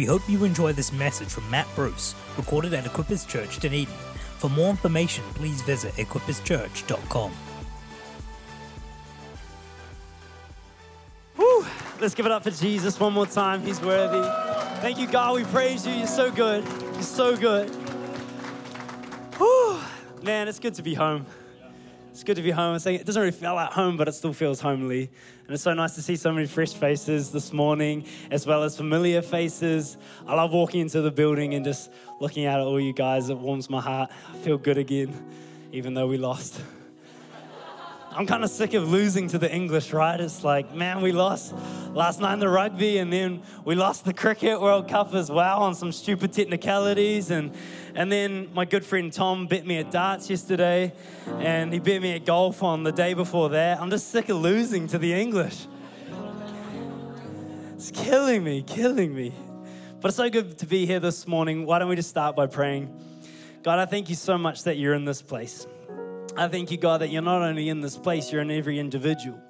[0.00, 3.84] We hope you enjoy this message from Matt Bruce, recorded at Equippers Church Dunedin.
[4.38, 7.30] For more information, please visit equipperschurch.com.
[11.36, 11.66] Woo!
[12.00, 13.60] Let's give it up for Jesus one more time.
[13.60, 14.26] He's worthy.
[14.80, 15.36] Thank you, God.
[15.36, 15.92] We praise you.
[15.92, 16.64] You're so good.
[16.94, 17.68] You're so good.
[19.38, 19.80] Woo!
[20.22, 21.26] Man, it's good to be home.
[22.20, 22.76] It's good to be home.
[22.76, 25.10] It doesn't really feel like home, but it still feels homely.
[25.46, 28.76] And it's so nice to see so many fresh faces this morning, as well as
[28.76, 29.96] familiar faces.
[30.26, 31.90] I love walking into the building and just
[32.20, 33.30] looking at all you guys.
[33.30, 34.10] It warms my heart.
[34.34, 35.14] I feel good again,
[35.72, 36.60] even though we lost.
[38.12, 40.20] I'm kind of sick of losing to the English, right?
[40.20, 41.54] It's like, man, we lost
[41.92, 45.62] last night in the rugby, and then we lost the Cricket World Cup as well
[45.62, 47.30] on some stupid technicalities.
[47.30, 47.54] And,
[47.94, 50.92] and then my good friend Tom bet me at darts yesterday,
[51.38, 53.80] and he bet me at golf on the day before that.
[53.80, 55.68] I'm just sick of losing to the English.
[57.76, 59.32] It's killing me, killing me.
[60.00, 61.64] But it's so good to be here this morning.
[61.64, 62.92] Why don't we just start by praying?
[63.62, 65.66] God, I thank you so much that you're in this place.
[66.36, 69.40] I thank you, God, that you're not only in this place, you're in every individual.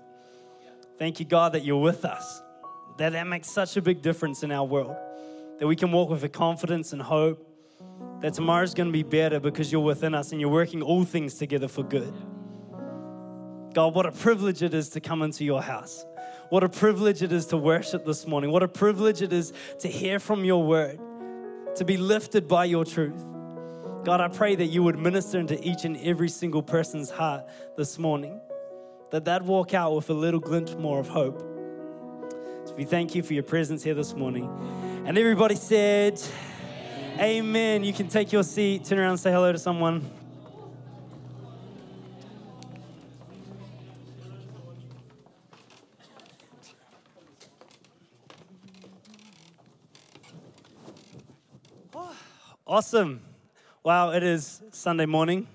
[0.98, 2.42] Thank you, God, that you're with us.
[2.98, 4.96] That that makes such a big difference in our world.
[5.58, 7.46] That we can walk with a confidence and hope
[8.20, 11.34] that tomorrow's going to be better because you're within us and you're working all things
[11.34, 12.12] together for good.
[13.72, 16.04] God, what a privilege it is to come into your house.
[16.48, 18.50] What a privilege it is to worship this morning.
[18.50, 20.98] What a privilege it is to hear from your word,
[21.76, 23.24] to be lifted by your truth.
[24.02, 27.98] God, I pray that you would minister into each and every single person's heart this
[27.98, 28.40] morning,
[29.10, 31.38] that they'd walk out with a little glint more of hope.
[32.64, 34.48] So we thank you for your presence here this morning.
[35.04, 36.18] And everybody said,
[37.18, 37.84] Amen.
[37.84, 40.10] You can take your seat, turn around say hello to someone.
[52.66, 53.29] Awesome.
[53.82, 55.46] Wow, it is Sunday morning.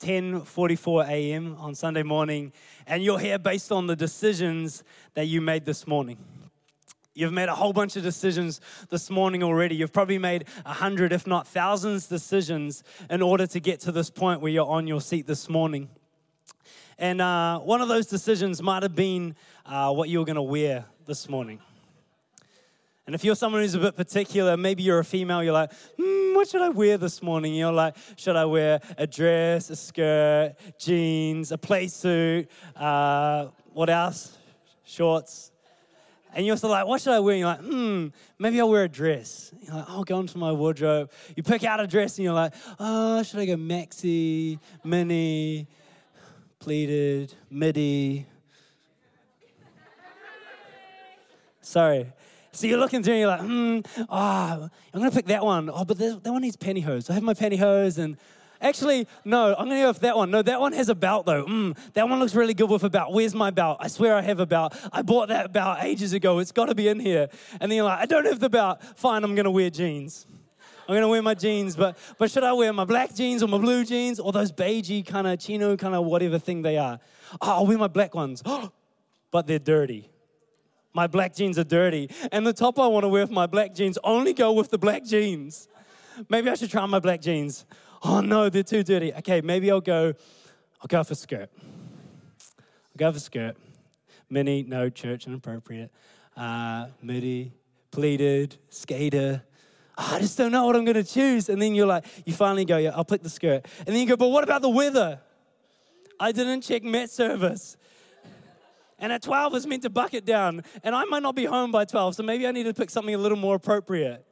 [0.00, 1.56] 10:44 a.m.
[1.60, 2.52] on Sunday morning,
[2.84, 4.82] and you're here based on the decisions
[5.14, 6.18] that you made this morning.
[7.14, 8.60] You've made a whole bunch of decisions
[8.90, 9.76] this morning already.
[9.76, 14.10] You've probably made a hundred, if not thousands, decisions in order to get to this
[14.10, 15.88] point where you're on your seat this morning.
[16.98, 20.42] And uh, one of those decisions might have been uh, what you were going to
[20.42, 21.60] wear this morning.
[23.06, 26.34] And if you're someone who's a bit particular, maybe you're a female, you're like, hmm,
[26.34, 27.54] what should I wear this morning?
[27.54, 33.90] You're like, should I wear a dress, a skirt, jeans, a play suit, uh, what
[33.90, 34.38] else?
[34.84, 35.50] Shorts.
[36.34, 37.34] And you're still like, what should I wear?
[37.34, 38.06] And you're like, hmm,
[38.38, 39.52] maybe I'll wear a dress.
[39.60, 41.10] You're like, I'll go into my wardrobe.
[41.36, 45.68] You pick out a dress and you're like, oh, should I go maxi, mini,
[46.58, 48.26] pleated, midi?
[51.60, 52.12] Sorry.
[52.54, 55.68] So you're looking through and you're like, hmm, oh, I'm going to pick that one.
[55.72, 57.10] Oh, but that one needs pantyhose.
[57.10, 58.16] I have my pantyhose and
[58.60, 60.30] actually, no, I'm going to go with that one.
[60.30, 61.44] No, that one has a belt though.
[61.46, 63.12] Mm, that one looks really good with a belt.
[63.12, 63.78] Where's my belt?
[63.80, 64.76] I swear I have a belt.
[64.92, 66.38] I bought that belt ages ago.
[66.38, 67.28] It's got to be in here.
[67.60, 68.80] And then you're like, I don't have the belt.
[68.94, 70.24] Fine, I'm going to wear jeans.
[70.86, 73.56] I'm gonna wear my jeans, but but should I wear my black jeans or my
[73.56, 77.00] blue jeans or those beigey kind of chino kind of whatever thing they are?
[77.40, 78.42] Oh, I'll wear my black ones,
[79.30, 80.10] but they're dirty
[80.94, 82.08] my black jeans are dirty.
[82.32, 84.78] And the top I want to wear with my black jeans only go with the
[84.78, 85.68] black jeans.
[86.28, 87.66] Maybe I should try my black jeans.
[88.02, 89.12] Oh no, they're too dirty.
[89.14, 90.14] Okay, maybe I'll go,
[90.80, 91.50] I'll go for a skirt.
[91.58, 93.56] I'll go for a skirt.
[94.30, 95.90] Mini, no, church inappropriate.
[96.36, 97.52] Uh, midi,
[97.90, 99.42] pleated, skater.
[99.96, 101.48] Oh, I just don't know what I'm going to choose.
[101.48, 103.66] And then you're like, you finally go, yeah, I'll pick the skirt.
[103.78, 105.20] And then you go, but what about the weather?
[106.18, 107.76] I didn't check Met service.
[109.04, 110.62] And at 12 is meant to bucket down.
[110.82, 113.14] And I might not be home by 12, so maybe I need to pick something
[113.14, 114.24] a little more appropriate.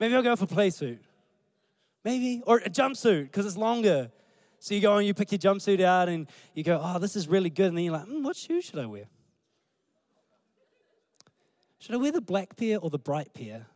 [0.00, 1.02] Maybe I'll go for play suit.
[2.06, 2.42] Maybe.
[2.46, 4.10] Or a jumpsuit, because it's longer.
[4.60, 7.28] So you go and you pick your jumpsuit out and you go, oh, this is
[7.28, 7.66] really good.
[7.66, 9.04] And then you're like, mm, what shoes should I wear?
[11.78, 13.66] Should I wear the black pair or the bright pair?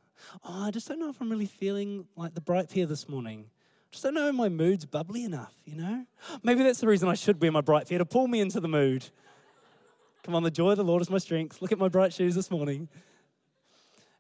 [0.49, 3.51] Oh, I just don't know if I'm really feeling like the bright pair this morning.
[3.91, 6.07] Just don't know if my mood's bubbly enough, you know?
[6.43, 8.69] Maybe that's the reason I should wear my bright pair to pull me into the
[8.69, 9.11] mood.
[10.23, 11.61] Come on, the joy of the Lord is my strength.
[11.61, 12.89] Look at my bright shoes this morning.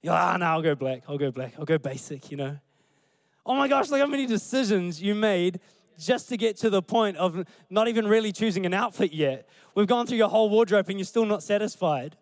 [0.02, 1.04] You're like, ah, no, I'll go black.
[1.08, 1.54] I'll go black.
[1.58, 2.58] I'll go basic, you know.
[3.46, 5.60] Oh my gosh, look how many decisions you made
[5.98, 9.48] just to get to the point of not even really choosing an outfit yet.
[9.76, 12.16] We've gone through your whole wardrobe and you're still not satisfied.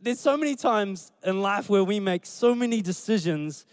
[0.00, 3.66] There's so many times in life where we make so many decisions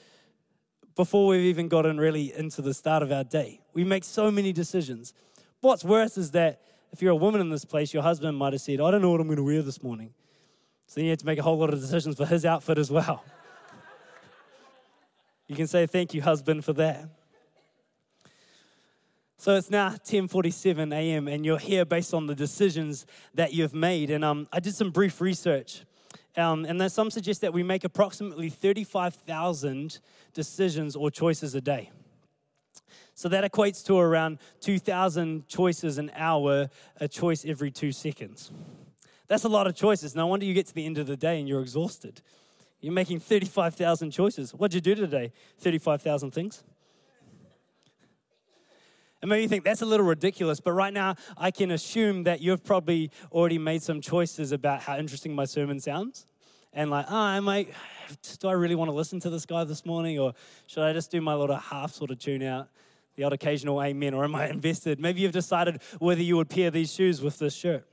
[0.96, 3.62] before we've even gotten really into the start of our day.
[3.74, 5.14] We make so many decisions.
[5.62, 8.62] What's worse is that if you're a woman in this place, your husband might have
[8.62, 10.14] said, I don't know what I'm going to wear this morning.
[10.88, 12.92] So then you had to make a whole lot of decisions for his outfit as
[12.92, 13.24] well.
[15.48, 17.08] you can say thank you, husband, for that.
[19.38, 21.28] So it's now 10:47 a.m.
[21.28, 24.12] and you're here based on the decisions that you've made.
[24.12, 25.84] And um, I did some brief research,
[26.38, 30.00] um, and there's some suggest that we make approximately 35,000
[30.34, 31.90] decisions or choices a day.
[33.14, 38.52] So that equates to around 2,000 choices an hour, a choice every two seconds.
[39.28, 40.16] That's a lot of choices.
[40.16, 42.22] No wonder you get to the end of the day and you're exhausted.
[42.82, 44.54] You're making 35,000 choices.
[44.54, 45.32] What'd you do today?
[45.60, 46.64] 35,000 things?
[49.22, 52.42] And maybe you think that's a little ridiculous, but right now I can assume that
[52.42, 56.26] you've probably already made some choices about how interesting my sermon sounds.
[56.74, 57.66] And like, oh, I
[58.40, 60.20] do I really want to listen to this guy this morning?
[60.20, 60.34] Or
[60.68, 62.70] should I just do my little half sort of tune out,
[63.16, 64.14] the odd occasional amen?
[64.14, 65.00] Or am I invested?
[65.00, 67.86] Maybe you've decided whether you would pair these shoes with this shirt.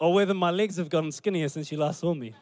[0.00, 2.34] Or whether my legs have gotten skinnier since you last saw me.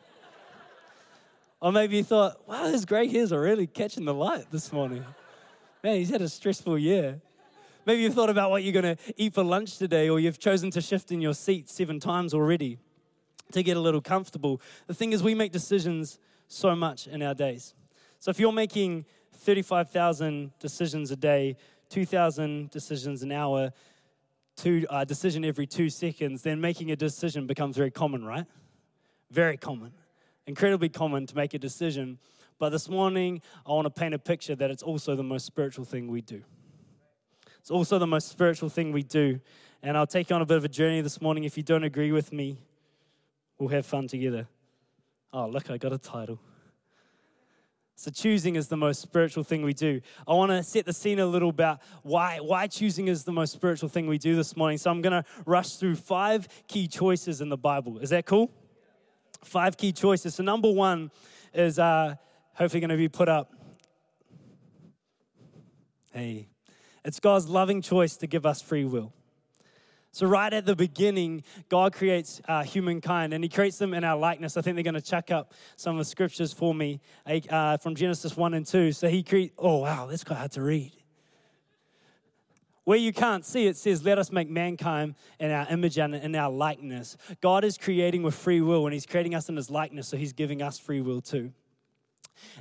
[1.60, 5.04] Or maybe you thought, wow, his gray hairs are really catching the light this morning.
[5.82, 7.20] Man, he's had a stressful year.
[7.86, 10.70] Maybe you've thought about what you're going to eat for lunch today, or you've chosen
[10.72, 12.78] to shift in your seat seven times already
[13.52, 14.60] to get a little comfortable.
[14.86, 17.74] The thing is, we make decisions so much in our days.
[18.18, 19.04] So if you're making
[19.34, 21.56] 35,000 decisions a day,
[21.90, 23.72] 2,000 decisions an hour,
[24.56, 28.46] two uh, decision every two seconds, then making a decision becomes very common, right?
[29.30, 29.92] Very common,
[30.46, 32.18] incredibly common to make a decision.
[32.58, 35.84] But this morning, I want to paint a picture that it's also the most spiritual
[35.84, 36.42] thing we do.
[37.60, 39.40] It's also the most spiritual thing we do.
[39.82, 41.44] And I'll take you on a bit of a journey this morning.
[41.44, 42.58] If you don't agree with me,
[43.58, 44.48] we'll have fun together.
[45.32, 46.40] Oh, look, I got a title.
[47.98, 50.02] So, choosing is the most spiritual thing we do.
[50.28, 53.54] I want to set the scene a little about why, why choosing is the most
[53.54, 54.76] spiritual thing we do this morning.
[54.76, 57.98] So, I'm going to rush through five key choices in the Bible.
[57.98, 58.52] Is that cool?
[59.42, 60.34] Five key choices.
[60.34, 61.10] So, number one
[61.54, 62.16] is uh,
[62.52, 63.50] hopefully going to be put up.
[66.12, 66.48] Hey,
[67.02, 69.14] it's God's loving choice to give us free will.
[70.16, 74.16] So, right at the beginning, God creates uh, humankind and He creates them in our
[74.16, 74.56] likeness.
[74.56, 77.02] I think they're going to check up some of the scriptures for me
[77.50, 78.92] uh, from Genesis 1 and 2.
[78.92, 80.92] So, He creates, oh, wow, that's quite hard to read.
[82.84, 86.34] Where you can't see it says, Let us make mankind in our image and in
[86.34, 87.18] our likeness.
[87.42, 90.32] God is creating with free will and He's creating us in His likeness, so He's
[90.32, 91.52] giving us free will too.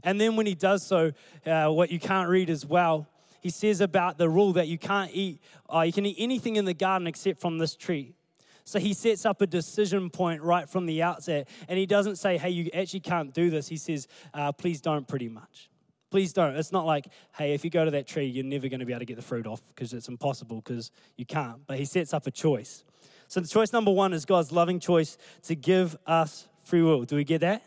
[0.03, 1.11] And then when he does so,
[1.45, 3.07] uh, what you can't read as well,
[3.45, 5.39] he says about the rule that you can't eat,
[5.71, 8.15] uh, you can eat anything in the garden except from this tree.
[8.63, 11.47] So he sets up a decision point right from the outset.
[11.67, 13.67] And he doesn't say, hey, you actually can't do this.
[13.67, 15.69] He says, uh, please don't, pretty much.
[16.09, 16.55] Please don't.
[16.55, 17.05] It's not like,
[17.37, 19.17] hey, if you go to that tree, you're never going to be able to get
[19.17, 21.67] the fruit off because it's impossible because you can't.
[21.67, 22.83] But he sets up a choice.
[23.27, 27.03] So the choice number one is God's loving choice to give us free will.
[27.03, 27.63] Do we get that?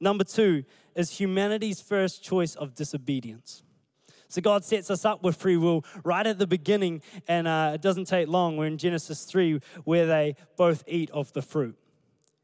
[0.00, 0.64] Number two
[0.96, 3.62] is humanity's first choice of disobedience.
[4.28, 7.82] So God sets us up with free will right at the beginning, and uh, it
[7.82, 8.56] doesn't take long.
[8.56, 11.76] We're in Genesis 3 where they both eat of the fruit.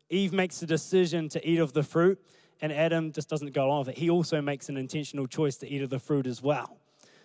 [0.09, 2.21] Eve makes the decision to eat of the fruit,
[2.61, 3.99] and Adam just doesn't go along with it.
[3.99, 6.79] He also makes an intentional choice to eat of the fruit as well.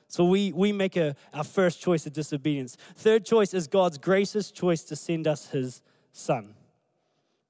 [0.07, 2.77] So we, we make a, our first choice of disobedience.
[2.95, 5.81] Third choice is God's gracious choice to send us his
[6.13, 6.55] son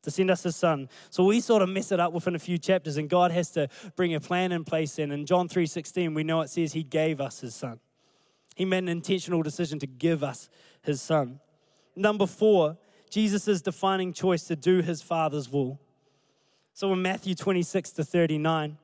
[0.04, 0.90] to send us his son.
[1.10, 3.68] So we sort of mess it up within a few chapters, and God has to
[3.96, 5.00] bring a plan in place.
[5.00, 7.80] And in John 3:16, we know it says he gave us his son.
[8.56, 10.50] He made an intentional decision to give us
[10.82, 11.40] his son.
[11.96, 12.78] Number four,
[13.10, 15.80] Jesus' defining choice to do his father's will.
[16.74, 18.78] So in Matthew 26 to 39,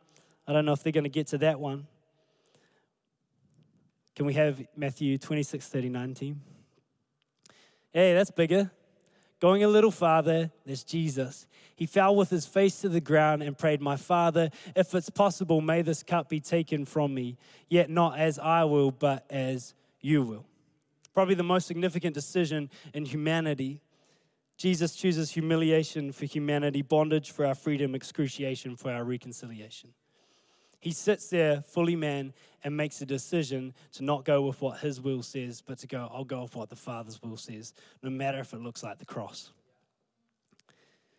[0.48, 1.88] I don't know if they're going to get to that one.
[4.16, 6.42] Can we have Matthew 26, 39, team?
[7.92, 8.72] Hey, that's bigger.
[9.44, 11.48] Going a little farther, there's Jesus.
[11.76, 15.60] He fell with his face to the ground and prayed, My Father, if it's possible,
[15.60, 17.36] may this cup be taken from me,
[17.68, 20.46] yet not as I will, but as you will.
[21.14, 23.82] Probably the most significant decision in humanity.
[24.56, 29.90] Jesus chooses humiliation for humanity, bondage for our freedom, excruciation for our reconciliation.
[30.84, 35.00] He sits there, fully man, and makes a decision to not go with what his
[35.00, 38.40] will says, but to go, I'll go with what the Father's will says, no matter
[38.40, 39.54] if it looks like the cross.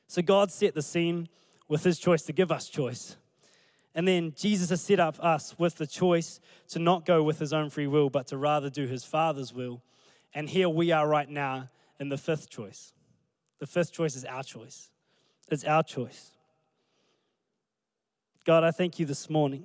[0.07, 1.31] So God set the scene
[1.67, 3.17] with his choice to give us choice.
[3.95, 7.55] And then Jesus has set up us with the choice to not go with his
[7.55, 9.81] own free will, but to rather do his Father's will.
[10.35, 12.93] And here we are right now in the fifth choice.
[13.61, 14.91] The fifth choice is our choice.
[15.51, 16.34] It's our choice.
[18.45, 19.65] God, I thank you this morning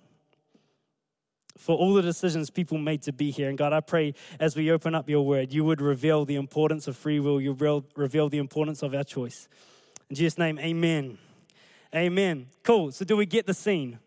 [1.57, 3.49] for all the decisions people made to be here.
[3.49, 6.87] And God, I pray as we open up your word, you would reveal the importance
[6.87, 7.51] of free will, you
[7.95, 9.49] reveal the importance of our choice.
[10.09, 11.17] In Jesus' name, amen.
[11.93, 12.47] Amen.
[12.63, 12.91] Cool.
[12.93, 13.99] So, do we get the scene?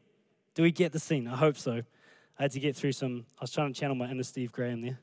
[0.54, 1.28] Do we get the scene?
[1.28, 1.82] I hope so.
[2.38, 4.80] I had to get through some, I was trying to channel my inner Steve Graham
[4.80, 4.98] there.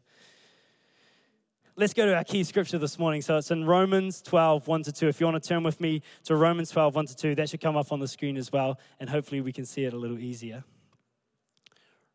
[1.80, 3.22] Let's go to our key scripture this morning.
[3.22, 5.08] So it's in Romans 12, 1 to 2.
[5.08, 7.62] If you want to turn with me to Romans 12, 1 to 2, that should
[7.62, 10.20] come up on the screen as well, and hopefully we can see it a little
[10.20, 10.66] easier.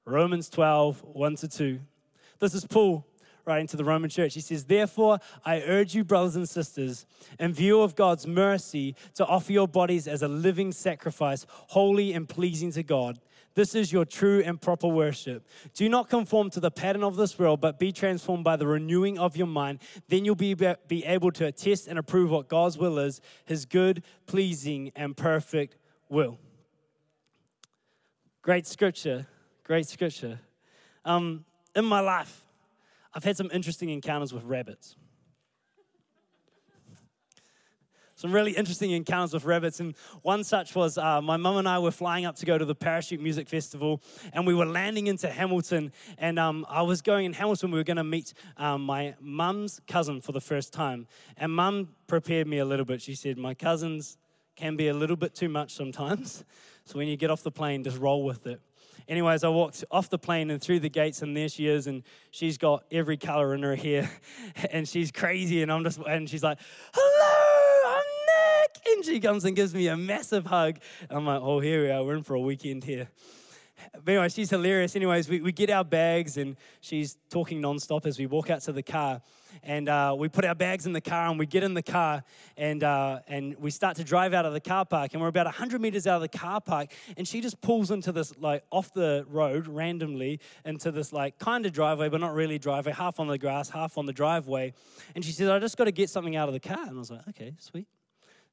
[0.04, 1.80] Romans 12, 1 to 2.
[2.40, 3.06] This is Paul
[3.47, 4.35] writing to the Roman church.
[4.35, 7.06] He says, Therefore, I urge you, brothers and sisters,
[7.40, 12.28] in view of God's mercy, to offer your bodies as a living sacrifice, holy and
[12.28, 13.18] pleasing to God.
[13.54, 15.46] This is your true and proper worship.
[15.75, 19.18] Do not conform to the pattern of this world, but be transformed by the renewing
[19.18, 19.78] of your mind.
[20.08, 24.02] Then you'll be, be able to attest and approve what God's will is, his good,
[24.26, 25.76] pleasing, and perfect
[26.08, 26.38] will.
[28.42, 29.26] Great scripture.
[29.62, 30.40] Great scripture.
[31.04, 31.44] Um,
[31.76, 32.44] in my life,
[33.14, 34.96] I've had some interesting encounters with rabbits.
[38.24, 39.80] Some really interesting encounters with rabbits.
[39.80, 42.64] And one such was uh, my mum and I were flying up to go to
[42.64, 44.00] the Parachute Music Festival,
[44.32, 45.92] and we were landing into Hamilton.
[46.16, 49.78] And um, I was going in Hamilton, we were going to meet um, my mum's
[49.86, 51.06] cousin for the first time.
[51.36, 53.02] And mum prepared me a little bit.
[53.02, 54.16] She said, My cousins
[54.56, 56.44] can be a little bit too much sometimes.
[56.86, 58.60] So when you get off the plane, just roll with it.
[59.08, 62.02] Anyways, I walked off the plane and through the gates, and there she is, and
[62.30, 64.10] she's got every color in her hair,
[64.70, 66.58] and she's crazy, and I'm just, and she's like,
[66.92, 67.33] "Hello,
[68.86, 70.78] and she comes and gives me a massive hug.
[71.10, 72.04] I'm like, oh, here we are.
[72.04, 73.08] We're in for a weekend here.
[73.92, 74.96] But anyway, she's hilarious.
[74.96, 78.72] Anyways, we, we get our bags and she's talking nonstop as we walk out to
[78.72, 79.20] the car.
[79.62, 82.24] And uh, we put our bags in the car and we get in the car
[82.56, 85.12] and, uh, and we start to drive out of the car park.
[85.12, 86.90] And we're about 100 meters out of the car park.
[87.16, 91.66] And she just pulls into this, like, off the road randomly into this, like, kind
[91.66, 94.74] of driveway, but not really driveway, half on the grass, half on the driveway.
[95.14, 96.82] And she says, I just got to get something out of the car.
[96.86, 97.86] And I was like, okay, sweet.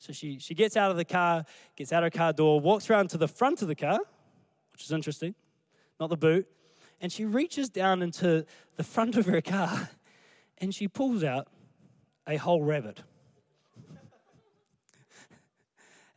[0.01, 2.89] So she, she gets out of the car, gets out of her car door, walks
[2.89, 3.99] around to the front of the car,
[4.71, 5.35] which is interesting,
[5.99, 6.47] not the boot,
[6.99, 8.43] and she reaches down into
[8.77, 9.91] the front of her car
[10.57, 11.49] and she pulls out
[12.27, 13.03] a whole rabbit.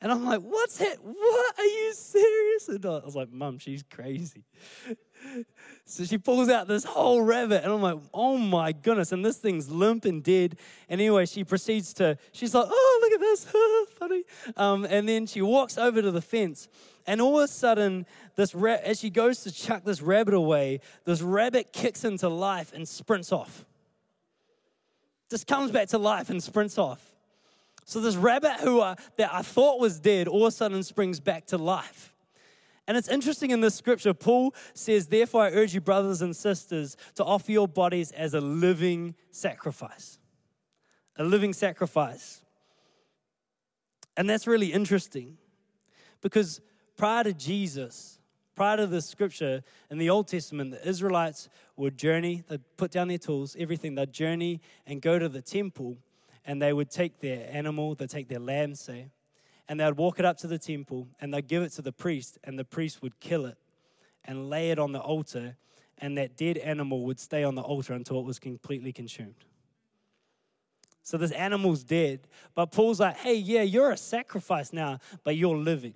[0.01, 0.97] And I'm like, what's that?
[1.03, 1.59] What?
[1.59, 2.69] Are you serious?
[2.69, 4.45] And I was like, Mum, she's crazy.
[5.87, 9.13] So she pulls out this whole rabbit, and I'm like, oh my goodness.
[9.13, 10.57] And this thing's limp and dead.
[10.89, 13.47] And anyway, she proceeds to, she's like, oh, look at this,
[13.99, 14.25] funny.
[14.57, 16.69] Um, and then she walks over to the fence,
[17.07, 20.81] and all of a sudden, this ra- as she goes to chuck this rabbit away,
[21.05, 23.67] this rabbit kicks into life and sprints off.
[25.31, 27.13] Just comes back to life and sprints off.
[27.85, 31.21] So this rabbit who I, that I thought was dead all of a sudden springs
[31.21, 32.14] back to life.
[32.87, 36.97] And it's interesting in this scripture, Paul says, Therefore, I urge you, brothers and sisters,
[37.15, 40.19] to offer your bodies as a living sacrifice.
[41.17, 42.43] A living sacrifice.
[44.17, 45.39] And that's really interesting
[46.21, 46.61] because
[46.97, 48.19] prior to Jesus,
[48.55, 53.09] prior to the scripture in the Old Testament, the Israelites would journey, they'd put down
[53.09, 55.97] their tools, everything, they'd journey and go to the temple,
[56.45, 59.09] and they would take their animal, they'd take their lamb, say,
[59.69, 61.93] and they would walk it up to the temple and they'd give it to the
[61.93, 63.59] priest, and the priest would kill it
[64.25, 65.57] and lay it on the altar,
[65.99, 69.45] and that dead animal would stay on the altar until it was completely consumed.
[71.03, 75.57] So this animal's dead, but Paul's like, hey, yeah, you're a sacrifice now, but you're
[75.57, 75.95] living.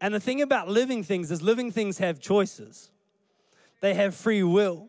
[0.00, 2.90] And the thing about living things is living things have choices.
[3.80, 4.88] They have free will.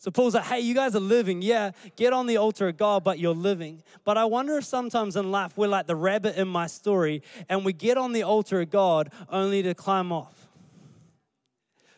[0.00, 1.42] So Paul's like, hey, you guys are living.
[1.42, 3.82] Yeah, get on the altar of God, but you're living.
[4.02, 7.66] But I wonder if sometimes in life we're like the rabbit in my story and
[7.66, 10.48] we get on the altar of God only to climb off.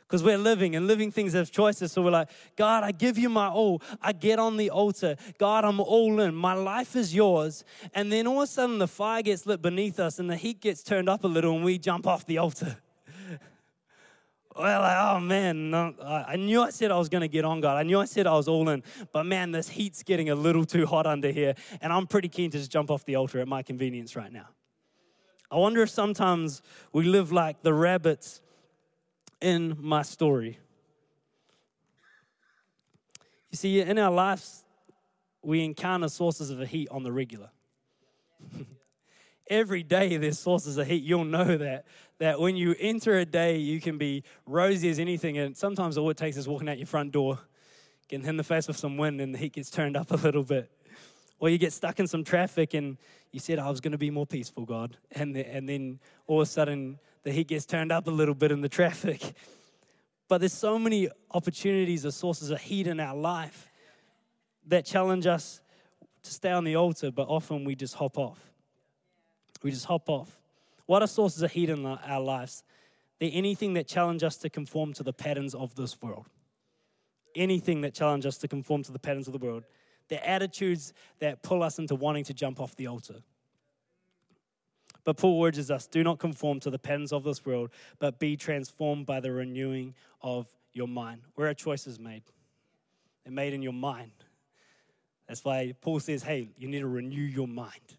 [0.00, 1.92] Because we're living and living things have choices.
[1.92, 3.80] So we're like, God, I give you my all.
[4.02, 5.14] I get on the altar.
[5.38, 6.34] God, I'm all in.
[6.34, 7.62] My life is yours.
[7.94, 10.60] And then all of a sudden the fire gets lit beneath us and the heat
[10.60, 12.78] gets turned up a little and we jump off the altar.
[14.54, 17.60] Well, like, oh man, no, I knew I said I was going to get on
[17.60, 17.78] God.
[17.78, 18.82] I knew I said I was all in.
[19.12, 21.54] But man, this heat's getting a little too hot under here.
[21.80, 24.48] And I'm pretty keen to just jump off the altar at my convenience right now.
[25.50, 26.60] I wonder if sometimes
[26.92, 28.40] we live like the rabbits
[29.40, 30.58] in my story.
[33.50, 34.64] You see, in our lives,
[35.42, 37.50] we encounter sources of heat on the regular.
[39.52, 41.02] every day there's sources of heat.
[41.02, 41.86] You'll know that.
[42.22, 46.08] That when you enter a day, you can be rosy as anything, and sometimes all
[46.08, 47.40] it takes is walking out your front door,
[48.06, 50.44] getting in the face with some wind, and the heat gets turned up a little
[50.44, 50.70] bit.
[51.40, 52.96] Or you get stuck in some traffic, and
[53.32, 54.96] you said, I was going to be more peaceful, God.
[55.10, 55.98] And, the, and then
[56.28, 59.34] all of a sudden, the heat gets turned up a little bit in the traffic.
[60.28, 63.68] But there's so many opportunities or sources of heat in our life
[64.68, 65.60] that challenge us
[66.22, 68.38] to stay on the altar, but often we just hop off.
[69.64, 70.41] We just hop off.
[70.86, 72.64] What are sources of heat in our lives?
[73.18, 76.26] They're anything that challenge us to conform to the patterns of this world.
[77.34, 79.64] Anything that challenge us to conform to the patterns of the world.
[80.08, 83.22] They're attitudes that pull us into wanting to jump off the altar.
[85.04, 88.36] But Paul urges us do not conform to the patterns of this world, but be
[88.36, 91.22] transformed by the renewing of your mind.
[91.34, 92.22] Where are choices made?
[93.24, 94.12] They're made in your mind.
[95.28, 97.96] That's why Paul says, hey, you need to renew your mind.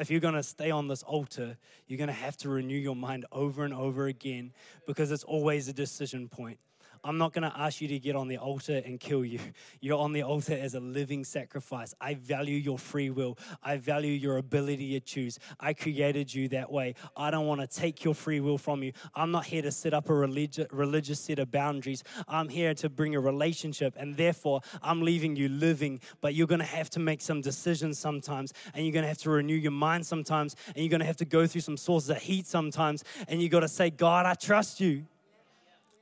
[0.00, 2.96] If you're going to stay on this altar, you're going to have to renew your
[2.96, 4.52] mind over and over again
[4.86, 6.58] because it's always a decision point.
[7.02, 9.40] I'm not going to ask you to get on the altar and kill you.
[9.80, 11.94] You're on the altar as a living sacrifice.
[12.00, 13.38] I value your free will.
[13.62, 15.38] I value your ability to choose.
[15.58, 16.94] I created you that way.
[17.16, 18.92] I don't want to take your free will from you.
[19.14, 22.04] I'm not here to set up a religi- religious set of boundaries.
[22.28, 26.00] I'm here to bring a relationship, and therefore, I'm leaving you living.
[26.20, 29.18] But you're going to have to make some decisions sometimes, and you're going to have
[29.18, 32.10] to renew your mind sometimes, and you're going to have to go through some sources
[32.10, 35.06] of heat sometimes, and you got to say, God, I trust you.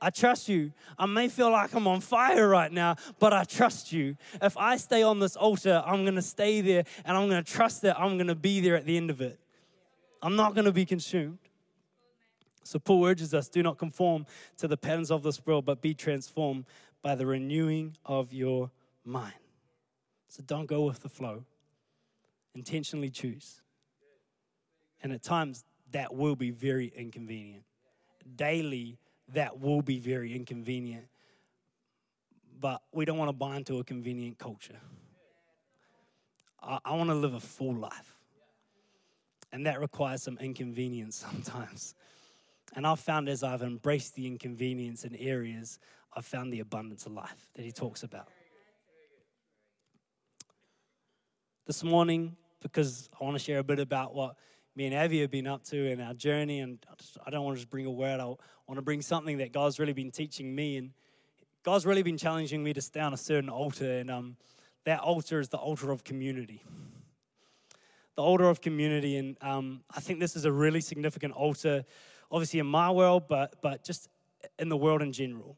[0.01, 0.71] I trust you.
[0.97, 4.15] I may feel like I'm on fire right now, but I trust you.
[4.41, 7.51] If I stay on this altar, I'm going to stay there and I'm going to
[7.51, 9.39] trust that I'm going to be there at the end of it.
[10.21, 11.39] I'm not going to be consumed.
[12.63, 14.25] So Paul urges us do not conform
[14.57, 16.65] to the patterns of this world, but be transformed
[17.01, 18.69] by the renewing of your
[19.03, 19.33] mind.
[20.27, 21.43] So don't go with the flow.
[22.53, 23.61] Intentionally choose.
[25.01, 27.63] And at times, that will be very inconvenient.
[28.35, 28.97] Daily,
[29.33, 31.07] that will be very inconvenient.
[32.59, 34.79] But we don't want to buy into a convenient culture.
[36.61, 38.15] I, I want to live a full life.
[39.51, 41.95] And that requires some inconvenience sometimes.
[42.75, 45.79] And I've found as I've embraced the inconvenience in areas,
[46.13, 48.27] I've found the abundance of life that he talks about.
[51.65, 54.35] This morning, because I want to share a bit about what
[54.79, 56.61] me and Avi have been up to in our journey.
[56.61, 56.79] And
[57.27, 58.39] I don't want to just bring a word, I want
[58.75, 60.77] to bring something that God's really been teaching me.
[60.77, 60.91] And
[61.63, 63.97] God's really been challenging me to stay on a certain altar.
[63.97, 64.37] And um,
[64.85, 66.63] that altar is the altar of community.
[68.15, 69.17] The altar of community.
[69.17, 71.83] And um, I think this is a really significant altar,
[72.31, 74.07] obviously in my world, but, but just
[74.59, 75.57] in the world in general.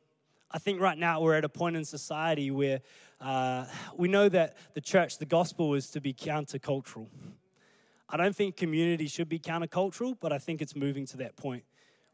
[0.49, 2.81] I think right now we're at a point in society where
[3.19, 3.65] uh,
[3.95, 7.05] we know that the church, the gospel, is to be countercultural.
[8.11, 11.63] I don't think community should be countercultural, but I think it's moving to that point.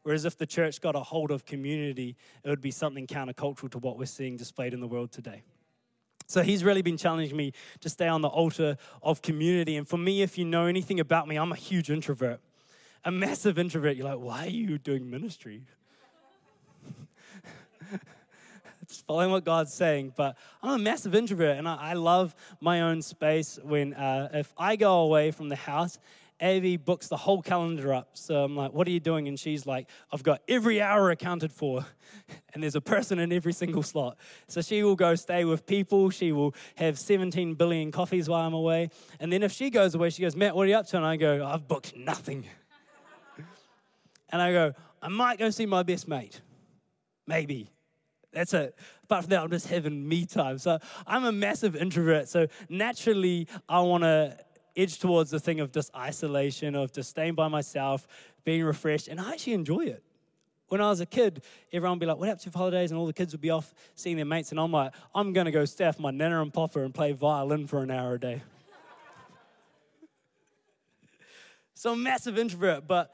[0.04, 3.78] Whereas if the church got a hold of community, it would be something countercultural to
[3.78, 5.42] what we're seeing displayed in the world today.
[6.28, 9.76] So he's really been challenging me to stay on the altar of community.
[9.76, 12.40] And for me, if you know anything about me, I'm a huge introvert,
[13.04, 13.96] a massive introvert.
[13.96, 15.64] You're like, why are you doing ministry?
[18.88, 20.14] just following what God's saying.
[20.16, 23.58] But I'm a massive introvert, and I, I love my own space.
[23.62, 25.98] When uh, if I go away from the house,
[26.40, 28.10] Avi books the whole calendar up.
[28.14, 31.52] So I'm like, "What are you doing?" And she's like, "I've got every hour accounted
[31.52, 31.84] for,
[32.54, 36.08] and there's a person in every single slot." So she will go stay with people.
[36.08, 38.90] She will have 17 billion coffees while I'm away.
[39.20, 41.04] And then if she goes away, she goes, "Matt, what are you up to?" And
[41.04, 42.46] I go, "I've booked nothing."
[44.30, 44.72] and I go,
[45.02, 46.40] "I might go see my best mate,
[47.26, 47.70] maybe."
[48.38, 48.78] That's it.
[49.02, 50.58] Apart from that, I'm just having me time.
[50.58, 52.28] So I'm a massive introvert.
[52.28, 54.38] So naturally, I want to
[54.76, 58.06] edge towards the thing of just isolation, of just staying by myself,
[58.44, 59.08] being refreshed.
[59.08, 60.04] And I actually enjoy it.
[60.68, 62.92] When I was a kid, everyone would be like, What happened to holidays?
[62.92, 64.52] And all the kids would be off seeing their mates.
[64.52, 67.66] And I'm like, I'm going to go with my nana and popper and play violin
[67.66, 68.42] for an hour a day.
[71.74, 73.12] so I'm a massive introvert, but,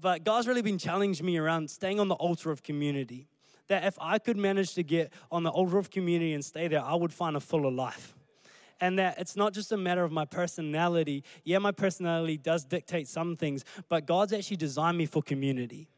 [0.00, 3.28] but God's really been challenging me around staying on the altar of community
[3.68, 6.82] that if I could manage to get on the altar of community and stay there,
[6.82, 8.14] I would find a fuller life.
[8.80, 11.24] And that it's not just a matter of my personality.
[11.44, 15.88] Yeah, my personality does dictate some things, but God's actually designed me for community.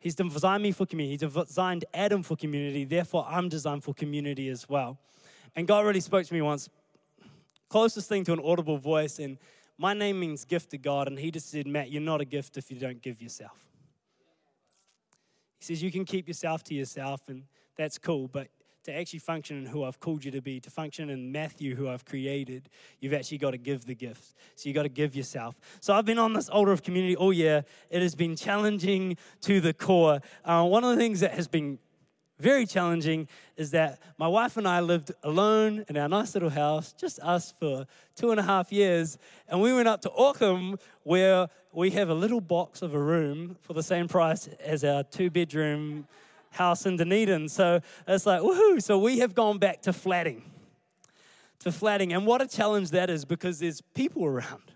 [0.00, 1.24] He's designed me for community.
[1.24, 2.84] He's designed Adam for community.
[2.84, 4.98] Therefore, I'm designed for community as well.
[5.56, 6.68] And God really spoke to me once,
[7.68, 9.18] closest thing to an audible voice.
[9.18, 9.38] And
[9.76, 11.08] my name means gift to God.
[11.08, 13.68] And He just said, Matt, you're not a gift if you don't give yourself.
[15.58, 17.44] He says you can keep yourself to yourself, and
[17.76, 18.48] that's cool, but
[18.84, 21.88] to actually function in who I've called you to be, to function in Matthew, who
[21.88, 24.34] I've created, you've actually got to give the gift.
[24.54, 25.60] So you've got to give yourself.
[25.80, 27.64] So I've been on this altar of community all year.
[27.90, 30.20] It has been challenging to the core.
[30.44, 31.78] Uh, one of the things that has been
[32.38, 36.92] very challenging is that my wife and I lived alone in our nice little house,
[36.92, 39.18] just us for two and a half years.
[39.48, 43.56] And we went up to Auckland where we have a little box of a room
[43.62, 46.06] for the same price as our two bedroom
[46.50, 47.48] house in Dunedin.
[47.48, 48.82] So it's like, woohoo.
[48.82, 50.42] So we have gone back to flatting.
[51.60, 52.12] To flatting.
[52.12, 54.72] And what a challenge that is because there's people around.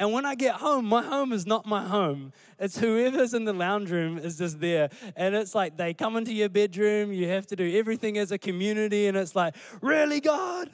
[0.00, 2.32] And when I get home, my home is not my home.
[2.58, 4.88] It's whoever's in the lounge room is just there.
[5.14, 8.38] And it's like they come into your bedroom, you have to do everything as a
[8.38, 9.08] community.
[9.08, 10.70] And it's like, really, God?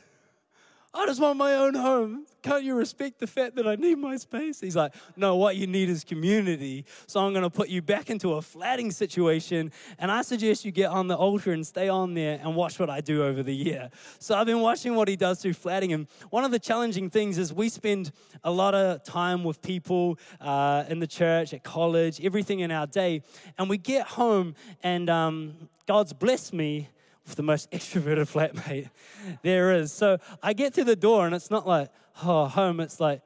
[0.98, 2.26] I just want my own home.
[2.42, 4.60] Can't you respect the fact that I need my space?
[4.60, 6.86] He's like, No, what you need is community.
[7.06, 9.72] So I'm going to put you back into a flatting situation.
[9.98, 12.88] And I suggest you get on the altar and stay on there and watch what
[12.88, 13.90] I do over the year.
[14.20, 15.92] So I've been watching what he does through flatting.
[15.92, 20.18] And one of the challenging things is we spend a lot of time with people
[20.40, 23.22] uh, in the church, at college, everything in our day.
[23.58, 26.88] And we get home and um, God's blessed me
[27.34, 28.90] the most extroverted flatmate
[29.42, 29.92] there is.
[29.92, 31.90] So I get to the door and it's not like,
[32.22, 32.80] oh, home.
[32.80, 33.22] It's like,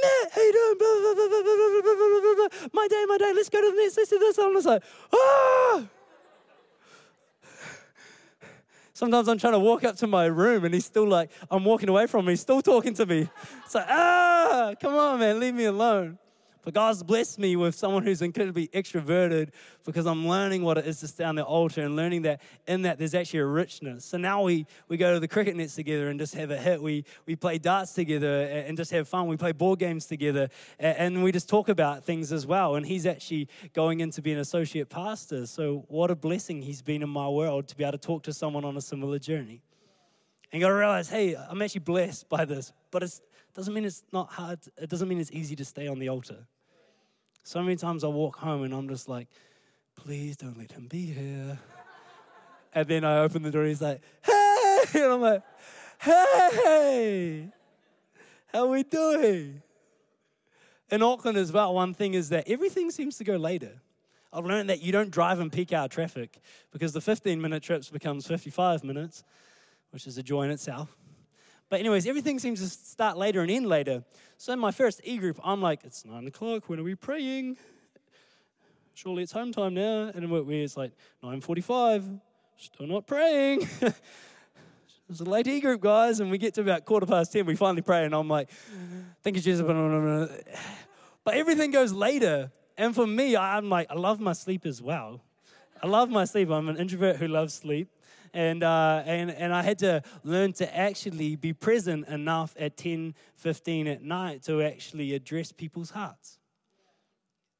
[0.00, 0.78] Matt, how you doing?
[0.78, 3.32] Blah, blah, blah, my day, my day.
[3.34, 3.96] Let's go to the next.
[3.96, 4.38] Let's do this.
[4.38, 5.84] I'm just like, ah.
[8.94, 11.88] Sometimes I'm trying to walk up to my room and he's still like, I'm walking
[11.88, 12.28] away from him.
[12.30, 13.28] He's still talking to me.
[13.64, 16.18] It's like, ah, come on, man, leave me alone.
[16.64, 19.50] But God's blessed me with someone who's incredibly extroverted
[19.84, 22.82] because I'm learning what it is to stay on the altar and learning that in
[22.82, 24.04] that there's actually a richness.
[24.04, 26.80] So now we, we go to the cricket nets together and just have a hit.
[26.80, 29.26] We, we play darts together and just have fun.
[29.26, 32.76] We play board games together and we just talk about things as well.
[32.76, 35.46] And he's actually going in to be an associate pastor.
[35.46, 38.32] So what a blessing he's been in my world to be able to talk to
[38.32, 39.62] someone on a similar journey.
[40.52, 43.18] And you got to realize, hey, I'm actually blessed by this, but it
[43.54, 44.60] doesn't mean it's not hard.
[44.76, 46.46] It doesn't mean it's easy to stay on the altar.
[47.42, 49.28] So many times I walk home and I'm just like,
[49.96, 51.58] please don't let him be here.
[52.74, 54.82] And then I open the door he's like, hey!
[54.94, 55.42] And I'm like,
[55.98, 57.48] hey!
[58.52, 59.62] How we doing?
[60.90, 63.80] In Auckland as well, one thing is that everything seems to go later.
[64.32, 67.90] I've learned that you don't drive in peak hour traffic because the 15 minute trips
[67.90, 69.24] becomes 55 minutes,
[69.90, 70.96] which is a joy in itself.
[71.72, 74.04] But, anyways, everything seems to start later and end later.
[74.36, 76.68] So, in my first e group, I'm like, it's nine o'clock.
[76.68, 77.56] When are we praying?
[78.92, 80.12] Surely it's home time now.
[80.14, 80.92] And it's like
[81.24, 82.20] 9:45.
[82.58, 83.66] Still not praying.
[85.08, 87.44] It's a late e group, guys, and we get to about quarter past ten.
[87.44, 88.48] We finally pray, and I'm like,
[89.22, 89.66] "Thank you, Jesus."
[91.24, 95.20] But everything goes later, and for me, I'm like, I love my sleep as well.
[95.82, 96.50] I love my sleep.
[96.50, 97.88] I'm an introvert who loves sleep
[98.34, 103.14] and, uh, and, and I had to learn to actually be present enough at 10,
[103.36, 106.38] 15 at night to actually address people's hearts.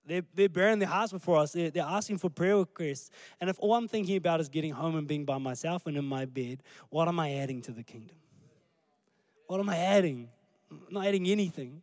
[0.04, 1.52] They're, they're bearing their hearts before us.
[1.52, 3.10] They're, they're asking for prayer requests.
[3.40, 6.04] And if all I'm thinking about is getting home and being by myself and in
[6.04, 8.16] my bed, what am I adding to the kingdom?
[9.46, 10.28] What am I adding?
[10.70, 11.82] I'm not adding anything.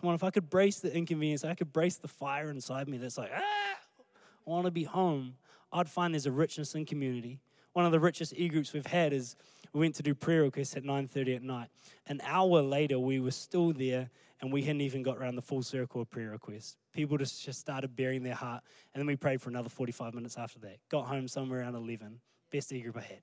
[0.00, 2.96] Come on, if I could brace the inconvenience, I could brace the fire inside me
[2.98, 5.34] that's like, ah, I want to be home.
[5.72, 7.40] I'd find there's a richness in community
[7.74, 9.36] one of the richest e-groups we've had is
[9.72, 11.68] we went to do prayer requests at 9.30 at night.
[12.06, 14.08] An hour later, we were still there
[14.40, 16.76] and we hadn't even got around the full circle of prayer requests.
[16.92, 18.62] People just, just started bearing their heart
[18.94, 20.78] and then we prayed for another 45 minutes after that.
[20.88, 22.20] Got home somewhere around 11.
[22.52, 23.22] Best e-group I had.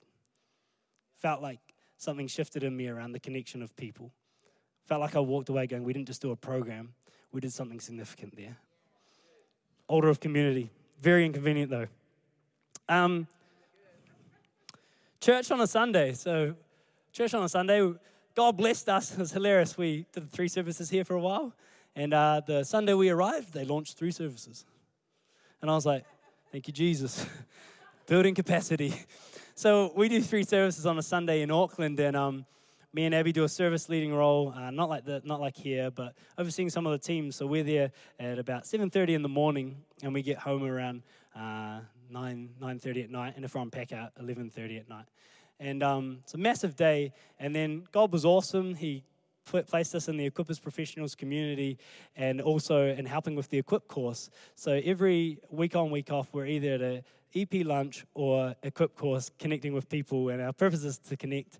[1.19, 1.59] Felt like
[1.97, 4.11] something shifted in me around the connection of people.
[4.83, 6.93] Felt like I walked away going, we didn't just do a program,
[7.31, 8.57] we did something significant there.
[9.87, 10.69] Altar of community.
[10.99, 11.87] Very inconvenient though.
[12.89, 13.27] Um,
[15.21, 16.13] church on a Sunday.
[16.13, 16.55] So,
[17.13, 17.93] church on a Sunday,
[18.33, 19.11] God blessed us.
[19.13, 19.77] It was hilarious.
[19.77, 21.53] We did three services here for a while.
[21.95, 24.65] And uh, the Sunday we arrived, they launched three services.
[25.61, 26.05] And I was like,
[26.51, 27.25] thank you, Jesus.
[28.07, 28.95] Building capacity.
[29.53, 31.99] So we do three services on a Sunday in Auckland.
[31.99, 32.45] And um,
[32.91, 35.91] me and Abby do a service leading role, uh, not like the, not like here,
[35.91, 37.35] but overseeing some of the teams.
[37.35, 41.03] So we're there at about 7:30 in the morning, and we get home around
[41.35, 41.81] uh,
[42.11, 45.05] 9 9:30 at night, and if on pack out, 11:30 at night.
[45.59, 47.13] And um, it's a massive day.
[47.39, 48.73] And then God was awesome.
[48.73, 49.03] He
[49.45, 51.77] placed us in the Equippers Professionals community
[52.15, 54.29] and also in helping with the Equip course.
[54.55, 57.03] So every week on, week off, we're either at a
[57.35, 61.59] EP lunch or Equip course connecting with people, and our purpose is to connect.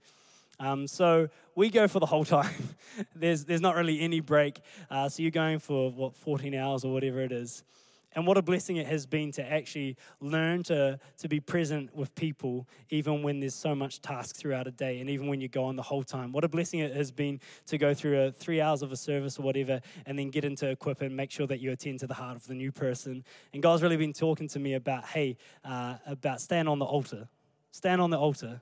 [0.59, 2.69] Um, so we go for the whole time.
[3.15, 4.59] there's, there's not really any break.
[4.89, 7.63] Uh, so you're going for, what, 14 hours or whatever it is.
[8.13, 12.13] And what a blessing it has been to actually learn to, to be present with
[12.13, 15.63] people, even when there's so much task throughout a day, and even when you go
[15.63, 16.33] on the whole time.
[16.33, 19.39] What a blessing it has been to go through a three hours of a service
[19.39, 22.13] or whatever, and then get into equip and make sure that you attend to the
[22.13, 23.23] heart of the new person.
[23.53, 27.29] And God's really been talking to me about, hey, uh, about stand on the altar,
[27.71, 28.61] stand on the altar.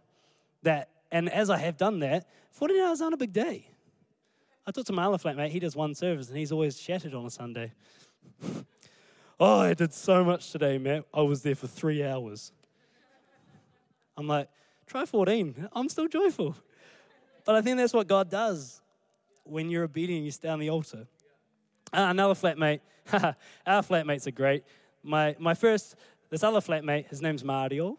[0.62, 3.68] That, and as I have done that, 14 hours aren't a big day.
[4.68, 7.26] I talked to my other flatmate, he does one service, and he's always shattered on
[7.26, 7.72] a Sunday.
[9.40, 11.06] Oh, I did so much today, Matt.
[11.14, 12.52] I was there for three hours.
[14.18, 14.50] I'm like,
[14.86, 15.70] try 14.
[15.72, 16.56] I'm still joyful.
[17.46, 18.82] But I think that's what God does
[19.50, 21.08] when you're obedient, you stay on the altar.
[21.92, 22.82] Uh, another flatmate.
[23.66, 24.64] Our flatmates are great.
[25.04, 25.96] My, my first,
[26.30, 27.98] this other flatmate, his name's Mario.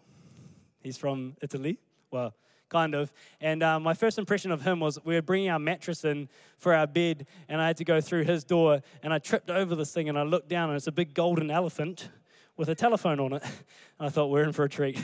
[0.82, 1.78] He's from Italy.
[2.10, 2.34] Well,
[2.70, 3.12] kind of.
[3.40, 6.74] And uh, my first impression of him was we were bringing our mattress in for
[6.74, 9.92] our bed, and I had to go through his door, and I tripped over this
[9.92, 12.08] thing, and I looked down, and it's a big golden elephant
[12.56, 13.42] with a telephone on it.
[13.98, 14.96] And I thought, we're in for a treat.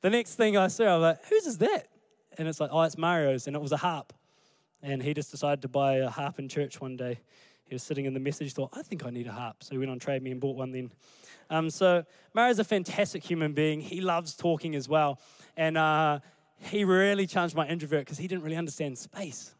[0.00, 1.86] the next thing I saw, I was like, whose is that?
[2.36, 4.12] And it's like, oh, it's Mario's, and it was a harp.
[4.82, 7.20] And he just decided to buy a harp in church one day.
[7.68, 9.62] He was sitting in the message, thought, I think I need a harp.
[9.62, 10.90] So he went on Trade Me and bought one then.
[11.50, 13.80] Um, so Mario's a fantastic human being.
[13.80, 15.20] He loves talking as well.
[15.56, 16.20] And uh,
[16.58, 19.54] he really challenged my introvert because he didn't really understand space.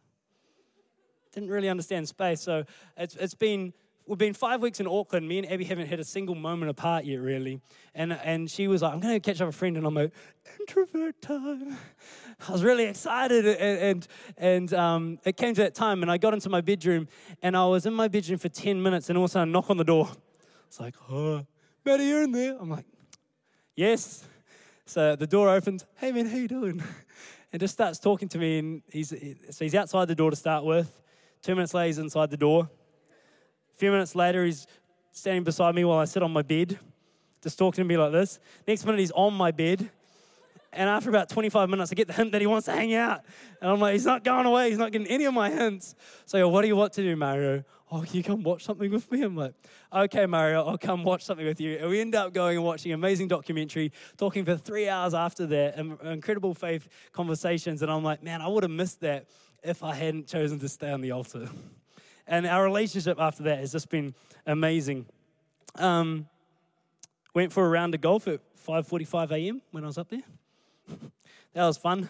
[1.33, 2.40] Didn't really understand space.
[2.40, 2.64] So
[2.96, 3.72] it's, it's been
[4.09, 5.29] we've been five weeks in Auckland.
[5.29, 7.61] Me and Abby haven't had a single moment apart yet, really.
[7.94, 9.77] And, and she was like, I'm going to catch up with a friend.
[9.77, 10.12] And I'm like,
[10.61, 11.77] introvert time.
[12.48, 13.46] I was really excited.
[13.46, 16.03] And, and, and um, it came to that time.
[16.03, 17.07] And I got into my bedroom.
[17.42, 19.11] And I was in my bedroom for 10 minutes.
[19.11, 20.09] And all of a sudden, knock on the door.
[20.66, 21.46] It's like, oh,
[21.88, 22.55] Maddie, you're in there.
[22.61, 22.85] I'm like,
[23.74, 24.22] yes.
[24.85, 25.87] So the door opens.
[25.96, 26.83] Hey, man, how you doing?
[27.51, 28.59] And just starts talking to me.
[28.59, 31.01] And he's, so he's outside the door to start with.
[31.40, 32.68] Two minutes later, he's inside the door.
[33.74, 34.66] A few minutes later, he's
[35.12, 36.79] standing beside me while I sit on my bed,
[37.42, 38.38] just talking to me like this.
[38.66, 39.90] Next minute, he's on my bed.
[40.74, 43.22] And after about 25 minutes, I get the hint that he wants to hang out.
[43.62, 44.68] And I'm like, he's not going away.
[44.68, 45.94] He's not getting any of my hints.
[46.27, 47.64] So, what do you want to do, Mario?
[47.90, 49.22] Oh, you come watch something with me?
[49.22, 49.55] I'm like,
[49.92, 51.79] okay, Mario, I'll come watch something with you.
[51.79, 55.46] And we end up going and watching an amazing documentary, talking for three hours after
[55.46, 57.81] that, incredible faith conversations.
[57.81, 59.27] And I'm like, man, I would have missed that
[59.62, 61.48] if I hadn't chosen to stay on the altar.
[62.31, 64.14] And our relationship after that has just been
[64.46, 65.07] amazing.
[65.77, 66.29] Um,
[67.35, 69.62] went for a round of golf at 5:45 a.m.
[69.70, 70.20] when I was up there.
[71.55, 72.07] that was fun.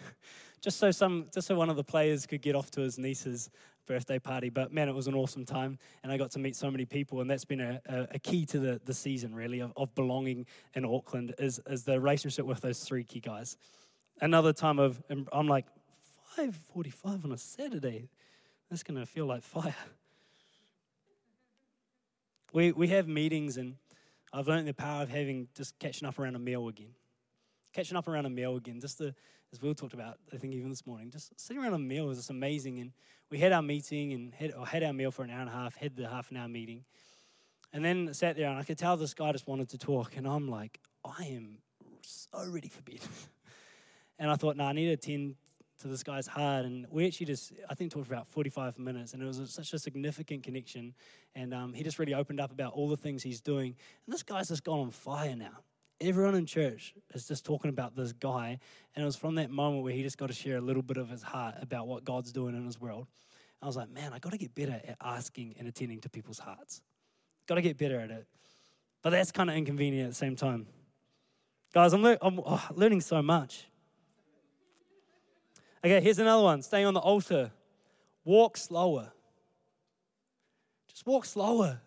[0.60, 3.48] just so some, just so one of the players could get off to his niece's
[3.88, 4.50] birthday party.
[4.50, 7.20] But man, it was an awesome time, and I got to meet so many people,
[7.20, 10.46] and that's been a, a, a key to the, the season really of, of belonging
[10.74, 13.56] in Auckland is, is the relationship with those three key guys.
[14.20, 15.66] Another time of I'm like
[16.38, 18.08] 5:45 on a Saturday.
[18.70, 19.74] That's to feel like fire.
[22.52, 23.76] We, we have meetings, and
[24.32, 26.94] I've learned the power of having just catching up around a meal again.
[27.72, 29.14] Catching up around a meal again, just the,
[29.52, 32.18] as Will talked about, I think even this morning, just sitting around a meal was
[32.18, 32.78] just amazing.
[32.80, 32.92] And
[33.30, 35.52] we had our meeting and had, or had our meal for an hour and a
[35.52, 36.84] half, had the half an hour meeting,
[37.72, 40.26] and then sat there and I could tell this guy just wanted to talk, and
[40.26, 41.58] I'm like, I am
[42.02, 43.00] so ready for bed.
[44.18, 45.36] and I thought, no, nah, I need to attend
[45.80, 46.64] to this guy's heart.
[46.64, 49.12] And we actually just, I think, talked for about 45 minutes.
[49.12, 50.94] And it was such a significant connection.
[51.34, 53.76] And um, he just really opened up about all the things he's doing.
[54.06, 55.58] And this guy's just gone on fire now.
[56.00, 58.58] Everyone in church is just talking about this guy.
[58.94, 60.96] And it was from that moment where he just got to share a little bit
[60.96, 63.06] of his heart about what God's doing in his world.
[63.60, 66.38] I was like, man, I got to get better at asking and attending to people's
[66.38, 66.80] hearts.
[67.46, 68.26] Got to get better at it.
[69.02, 70.66] But that's kind of inconvenient at the same time.
[71.72, 73.66] Guys, I'm, le- I'm oh, learning so much.
[75.84, 76.62] Okay, here's another one.
[76.62, 77.50] Staying on the altar.
[78.24, 79.12] Walk slower.
[80.88, 81.80] Just walk slower.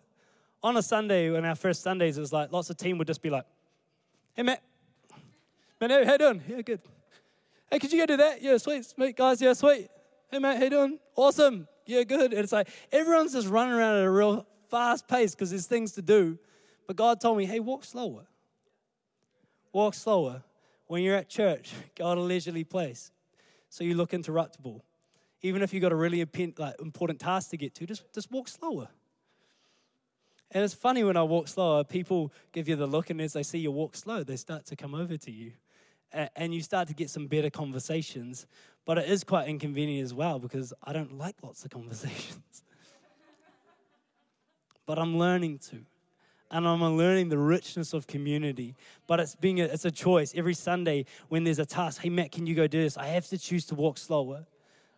[0.62, 3.22] On a Sunday, when our first Sundays, it was like lots of team would just
[3.22, 3.44] be like,
[4.34, 4.62] hey, Matt.
[5.80, 6.42] Matt, how you doing?
[6.48, 6.80] Yeah, good.
[7.70, 8.42] Hey, could you go do that?
[8.42, 8.84] Yeah, sweet.
[8.84, 9.40] Sweet, guys.
[9.40, 9.88] Yeah, sweet.
[10.30, 10.98] Hey, Matt, how you doing?
[11.16, 11.66] Awesome.
[11.86, 12.32] Yeah, good.
[12.32, 15.92] And it's like everyone's just running around at a real fast pace because there's things
[15.92, 16.38] to do.
[16.86, 18.26] But God told me, hey, walk slower.
[19.72, 20.42] Walk slower.
[20.86, 23.10] When you're at church, go at a leisurely place
[23.68, 24.80] so you look interruptible.
[25.40, 28.88] Even if you've got a really important task to get to, just, just walk slower.
[30.54, 33.42] And it's funny when I walk slower, people give you the look, and as they
[33.42, 35.52] see you walk slow, they start to come over to you.
[36.36, 38.46] And you start to get some better conversations.
[38.84, 42.62] But it is quite inconvenient as well because I don't like lots of conversations.
[44.84, 45.86] but I'm learning to
[46.50, 48.74] and I'm learning the richness of community.
[49.06, 50.34] But it's being a, it's a choice.
[50.36, 52.98] Every Sunday when there's a task, hey Matt, can you go do this?
[52.98, 54.44] I have to choose to walk slower.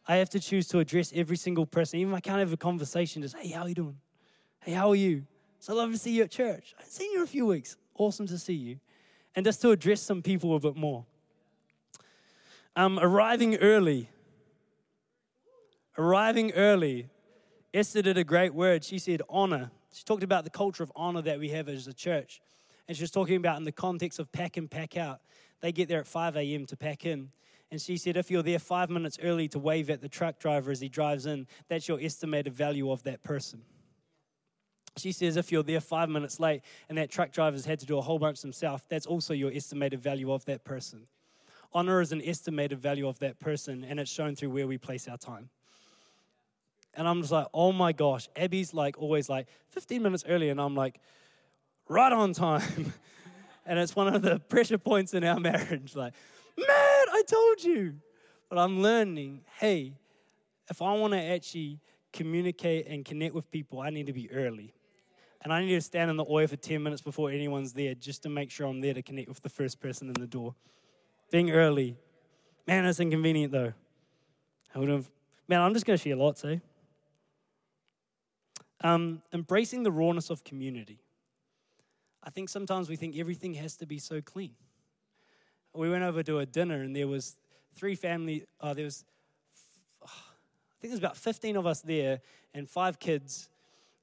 [0.08, 2.00] I have to choose to address every single person.
[2.00, 3.98] Even if I can't have a conversation, just hey, how are you doing?
[4.58, 5.26] Hey, how are you?
[5.64, 6.74] So love to see you at church.
[6.76, 7.78] I haven't seen you in a few weeks.
[7.96, 8.80] Awesome to see you.
[9.34, 11.06] And just to address some people a bit more.
[12.76, 14.10] Um, arriving early.
[15.96, 17.08] Arriving early.
[17.72, 18.84] Esther did a great word.
[18.84, 19.70] She said, honor.
[19.94, 22.42] She talked about the culture of honor that we have as a church.
[22.86, 25.22] And she was talking about in the context of pack in, pack out.
[25.62, 26.66] They get there at 5 a.m.
[26.66, 27.30] to pack in.
[27.70, 30.70] And she said, if you're there five minutes early to wave at the truck driver
[30.70, 33.62] as he drives in, that's your estimated value of that person.
[34.96, 37.98] She says, if you're there five minutes late and that truck driver's had to do
[37.98, 41.06] a whole bunch himself, that's also your estimated value of that person.
[41.72, 45.08] Honor is an estimated value of that person, and it's shown through where we place
[45.08, 45.50] our time.
[46.96, 48.28] And I'm just like, oh my gosh.
[48.36, 51.00] Abby's like always like 15 minutes early, and I'm like,
[51.88, 52.92] right on time.
[53.66, 55.96] and it's one of the pressure points in our marriage.
[55.96, 56.14] Like,
[56.56, 57.96] man, I told you.
[58.48, 59.94] But I'm learning, hey,
[60.70, 61.80] if I want to actually
[62.12, 64.73] communicate and connect with people, I need to be early.
[65.44, 68.22] And I need to stand in the oil for 10 minutes before anyone's there just
[68.22, 70.54] to make sure I'm there to connect with the first person in the door.
[71.30, 71.98] Being early.
[72.66, 73.74] Man, it's inconvenient though.
[74.74, 75.10] I would have,
[75.46, 76.56] man, I'm just going to share lots, eh?
[78.80, 80.98] Um, embracing the rawness of community.
[82.22, 84.52] I think sometimes we think everything has to be so clean.
[85.74, 87.36] We went over to a dinner and there was
[87.74, 89.04] three family, uh, there was,
[90.02, 90.08] I
[90.80, 92.20] think there's about 15 of us there
[92.54, 93.50] and five kids,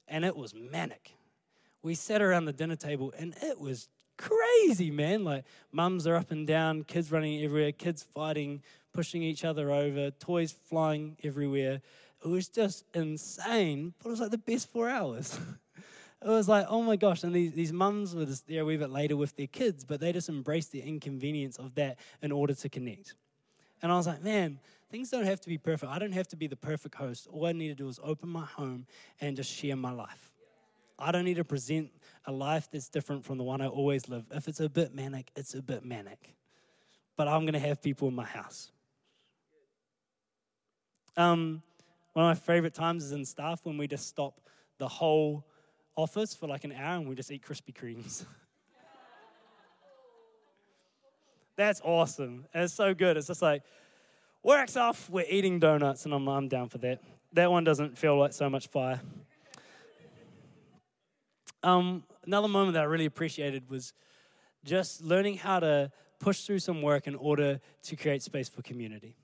[0.06, 1.14] and it was manic.
[1.82, 5.24] We sat around the dinner table and it was crazy, man.
[5.24, 10.10] Like mums are up and down, kids running everywhere, kids fighting, pushing each other over,
[10.10, 11.80] toys flying everywhere.
[12.24, 15.38] It was just insane, but it was like the best four hours.
[16.22, 17.24] it was like, oh my gosh.
[17.24, 20.00] And these, these mums were just there a wee bit later with their kids, but
[20.00, 23.14] they just embraced the inconvenience of that in order to connect.
[23.82, 25.90] And I was like, man, things don't have to be perfect.
[25.90, 27.26] I don't have to be the perfect host.
[27.32, 28.86] All I need to do is open my home
[29.20, 30.31] and just share my life.
[31.02, 31.90] I don't need to present
[32.26, 34.24] a life that's different from the one I always live.
[34.30, 36.34] If it's a bit manic, it's a bit manic.
[37.16, 38.70] But I'm going to have people in my house.
[41.16, 41.62] Um,
[42.12, 44.40] one of my favorite times is in staff when we just stop
[44.78, 45.44] the whole
[45.96, 48.24] office for like an hour and we just eat Krispy Kremes.
[51.56, 52.46] That's awesome.
[52.54, 53.16] It's so good.
[53.16, 53.62] It's just like,
[54.42, 57.02] works off, we're eating donuts, and I'm, I'm down for that.
[57.34, 59.00] That one doesn't feel like so much fire.
[61.62, 63.92] Um, another moment that I really appreciated was
[64.64, 69.16] just learning how to push through some work in order to create space for community.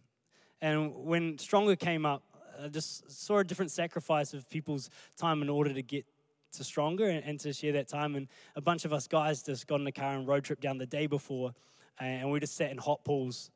[0.61, 2.23] And when Stronger came up,
[2.63, 6.07] I just saw a different sacrifice of people's time in order to get
[6.53, 8.17] to Stronger and, and to share that time.
[8.17, 10.79] And a bunch of us guys just got in the car and road trip down
[10.79, 11.55] the day before,
[12.01, 13.51] and we just sat in hot pools.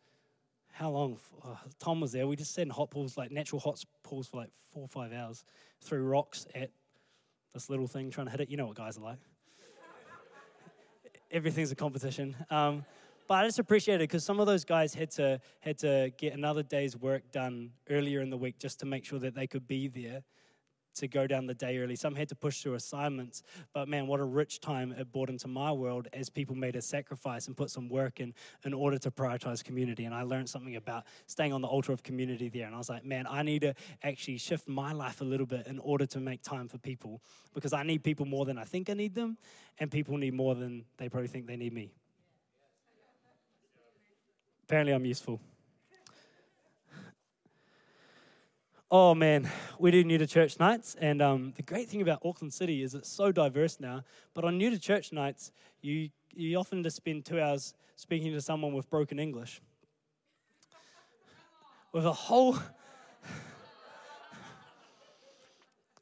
[0.72, 1.18] How long?
[1.44, 2.26] Oh, Tom was there.
[2.26, 5.12] We just sat in hot pools, like natural hot pools, for like four or five
[5.12, 5.44] hours,
[5.80, 6.70] threw rocks at
[7.52, 8.50] this little thing, trying to hit it.
[8.50, 9.18] You know what guys are like.
[11.30, 12.36] Everything's a competition.
[12.50, 12.84] Um,
[13.28, 16.34] but I just appreciate it because some of those guys had to had to get
[16.34, 19.66] another day's work done earlier in the week just to make sure that they could
[19.66, 20.22] be there
[20.94, 21.96] to go down the day early.
[21.96, 23.42] Some had to push through assignments.
[23.72, 26.82] But man, what a rich time it brought into my world as people made a
[26.82, 30.04] sacrifice and put some work in in order to prioritize community.
[30.04, 32.66] And I learned something about staying on the altar of community there.
[32.66, 35.66] And I was like, man, I need to actually shift my life a little bit
[35.66, 37.20] in order to make time for people
[37.54, 39.38] because I need people more than I think I need them,
[39.78, 41.92] and people need more than they probably think they need me.
[44.64, 45.40] Apparently, I'm useful.
[48.94, 52.52] Oh man, we do new to church nights, and um, the great thing about Auckland
[52.52, 54.04] City is it's so diverse now.
[54.34, 55.50] But on new to church nights,
[55.80, 59.62] you you often just spend two hours speaking to someone with broken English,
[61.94, 62.52] with a whole.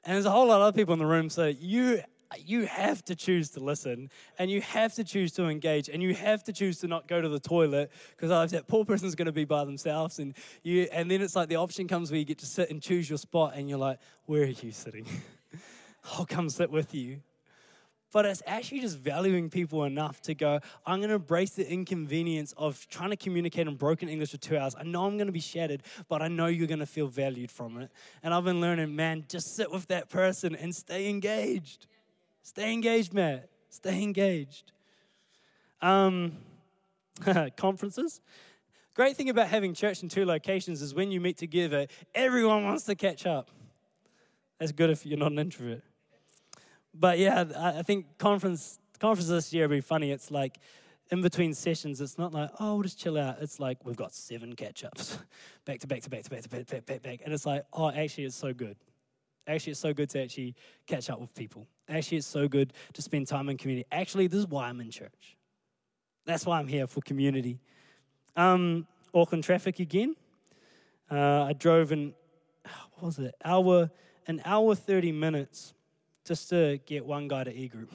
[0.04, 2.02] and there's a whole lot of other people in the room, so you
[2.38, 6.14] you have to choose to listen and you have to choose to engage and you
[6.14, 9.32] have to choose to not go to the toilet because that poor person's going to
[9.32, 12.38] be by themselves and you and then it's like the option comes where you get
[12.38, 15.06] to sit and choose your spot and you're like where are you sitting
[16.16, 17.20] i'll come sit with you
[18.12, 22.52] but it's actually just valuing people enough to go, I'm going to embrace the inconvenience
[22.56, 24.74] of trying to communicate in broken English for two hours.
[24.76, 27.50] I know I'm going to be shattered, but I know you're going to feel valued
[27.50, 27.90] from it.
[28.22, 31.86] And I've been learning, man, just sit with that person and stay engaged.
[32.42, 33.48] Stay engaged, Matt.
[33.68, 34.72] Stay engaged.
[35.80, 36.38] Um,
[37.56, 38.20] conferences.
[38.94, 42.84] Great thing about having church in two locations is when you meet together, everyone wants
[42.84, 43.50] to catch up.
[44.58, 45.82] That's good if you're not an introvert.
[46.92, 50.10] But yeah, I think conference conferences this year will be funny.
[50.10, 50.58] It's like
[51.10, 53.36] in between sessions, it's not like, oh, we'll just chill out.
[53.40, 55.18] It's like we've got seven catch ups
[55.64, 57.20] back to back to back to back to back, back, back, back.
[57.24, 58.76] And it's like, oh, actually, it's so good.
[59.46, 60.54] Actually, it's so good to actually
[60.86, 61.66] catch up with people.
[61.88, 63.86] Actually, it's so good to spend time in community.
[63.90, 65.36] Actually, this is why I'm in church.
[66.24, 67.58] That's why I'm here for community.
[68.36, 70.14] Um, Auckland traffic again.
[71.10, 72.14] Uh, I drove in,
[72.94, 73.90] what was it, hour,
[74.26, 75.74] an hour 30 minutes
[76.24, 77.92] just to get one guy to E group.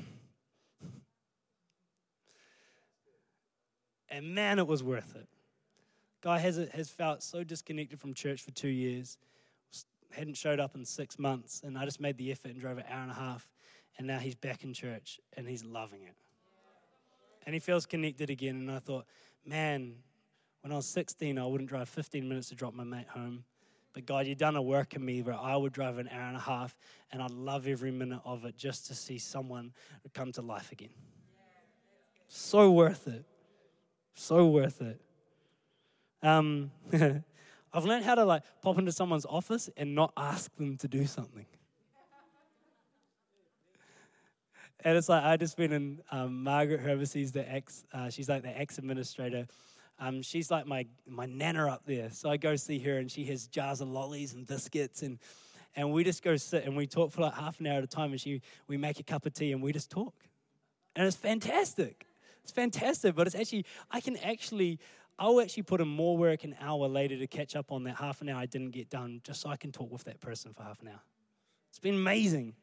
[4.07, 5.27] And man, it was worth it.
[6.21, 9.17] Guy has, has felt so disconnected from church for two years,
[10.15, 12.85] hadn't showed up in six months, and I just made the effort and drove an
[12.89, 13.47] hour and a half
[13.97, 16.15] and now he's back in church and he's loving it.
[17.45, 18.55] And he feels connected again.
[18.55, 19.05] And I thought,
[19.45, 19.95] man,
[20.61, 23.43] when I was 16, I wouldn't drive 15 minutes to drop my mate home.
[23.93, 26.35] But God, you've done a work in me where I would drive an hour and
[26.35, 26.75] a half
[27.11, 29.71] and I'd love every minute of it just to see someone
[30.13, 30.89] come to life again.
[32.27, 33.23] So worth it.
[34.15, 34.99] So worth it.
[36.21, 36.71] Um,
[37.75, 41.05] I've learned how to like pop into someone's office and not ask them to do
[41.05, 41.45] something.
[44.79, 47.83] and it's like I just been in um, Margaret, oversees the ex.
[47.93, 49.45] Uh, she's like the ex administrator.
[49.99, 52.09] Um, she's like my my nana up there.
[52.11, 55.19] So I go see her, and she has jars of lollies and biscuits, and
[55.75, 57.87] and we just go sit and we talk for like half an hour at a
[57.87, 58.11] time.
[58.11, 60.13] And she we make a cup of tea and we just talk,
[60.95, 62.05] and it's fantastic.
[62.43, 64.79] It's fantastic, but it's actually I can actually
[65.17, 68.21] I'll actually put in more work an hour later to catch up on that half
[68.21, 70.63] an hour I didn't get done, just so I can talk with that person for
[70.63, 71.01] half an hour.
[71.69, 72.53] It's been amazing.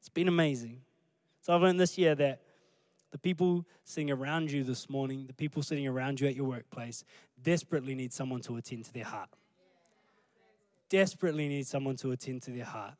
[0.00, 0.80] It's been amazing.
[1.40, 2.40] So I've learned this year that
[3.12, 7.04] the people sitting around you this morning, the people sitting around you at your workplace,
[7.42, 9.28] desperately need someone to attend to their heart.
[10.88, 12.94] Desperately need someone to attend to their heart.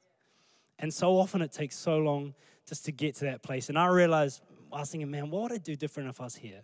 [0.78, 2.34] And so often it takes so long
[2.68, 3.68] just to get to that place.
[3.68, 4.42] And I realized,
[4.72, 6.62] I was thinking, man, what would I do different if I was here?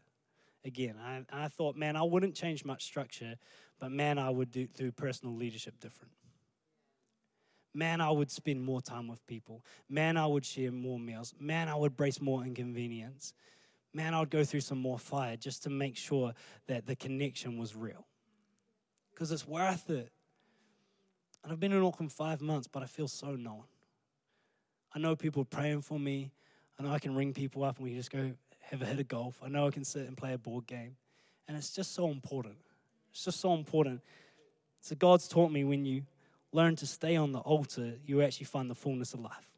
[0.68, 3.34] Again, I, I thought, man, I wouldn't change much structure,
[3.80, 6.12] but man, I would do, do personal leadership different
[7.78, 9.64] man, I would spend more time with people.
[9.88, 11.32] Man, I would share more meals.
[11.38, 13.32] Man, I would brace more inconvenience.
[13.94, 16.34] Man, I would go through some more fire just to make sure
[16.66, 18.06] that the connection was real.
[19.10, 20.10] Because it's worth it.
[21.42, 23.64] And I've been in Auckland five months, but I feel so known.
[24.92, 26.32] I know people praying for me.
[26.78, 28.32] I know I can ring people up and we just go
[28.70, 29.40] have a hit of golf.
[29.42, 30.96] I know I can sit and play a board game.
[31.46, 32.56] And it's just so important.
[33.10, 34.00] It's just so important.
[34.80, 36.02] So God's taught me when you
[36.52, 39.48] learn to stay on the altar, you actually find the fullness of life.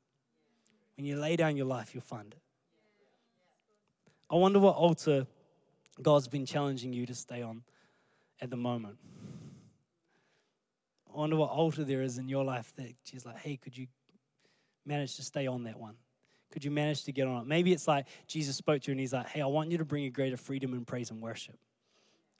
[0.97, 2.39] When you lay down your life, you'll find it.
[4.31, 5.27] I wonder what altar
[6.01, 7.63] God's been challenging you to stay on
[8.41, 8.97] at the moment.
[11.13, 13.89] I wonder what altar there is in your life that she's like, hey, could you
[14.87, 15.97] manage to stay on that one?
[16.51, 17.47] Could you manage to get on it?
[17.47, 19.85] Maybe it's like Jesus spoke to you and he's like, hey, I want you to
[19.85, 21.59] bring a greater freedom in praise and worship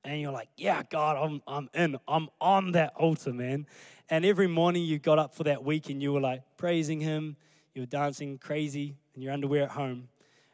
[0.05, 1.99] and you're like, yeah, God, I'm, I'm in.
[2.09, 3.67] I'm on that altar, man.
[4.09, 7.37] And every morning you got up for that week and you were like praising Him,
[7.75, 10.09] you were dancing crazy in your underwear at home.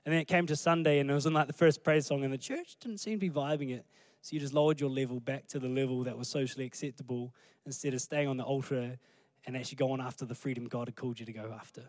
[0.04, 2.24] And then it came to Sunday and it was in like the first praise song,
[2.24, 3.84] and the church didn't seem to be vibing it.
[4.20, 7.32] So you just lowered your level back to the level that was socially acceptable
[7.64, 8.98] instead of staying on the altar
[9.46, 11.82] and actually going after the freedom God had called you to go after.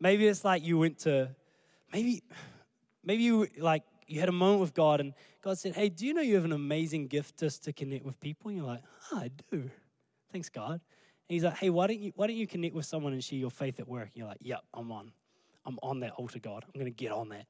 [0.00, 1.30] Maybe it's like you went to,
[1.92, 2.22] maybe,
[3.04, 6.14] maybe you like you had a moment with God and God said, Hey, do you
[6.14, 8.48] know you have an amazing gift just to connect with people?
[8.48, 8.82] And you're like,
[9.12, 9.70] oh, I do.
[10.32, 10.72] Thanks, God.
[10.72, 10.80] And
[11.28, 13.50] he's like, Hey, why don't you why don't you connect with someone and share your
[13.50, 14.08] faith at work?
[14.08, 15.12] And you're like, Yep, I'm on.
[15.66, 16.64] I'm on that altar, God.
[16.66, 17.46] I'm gonna get on that.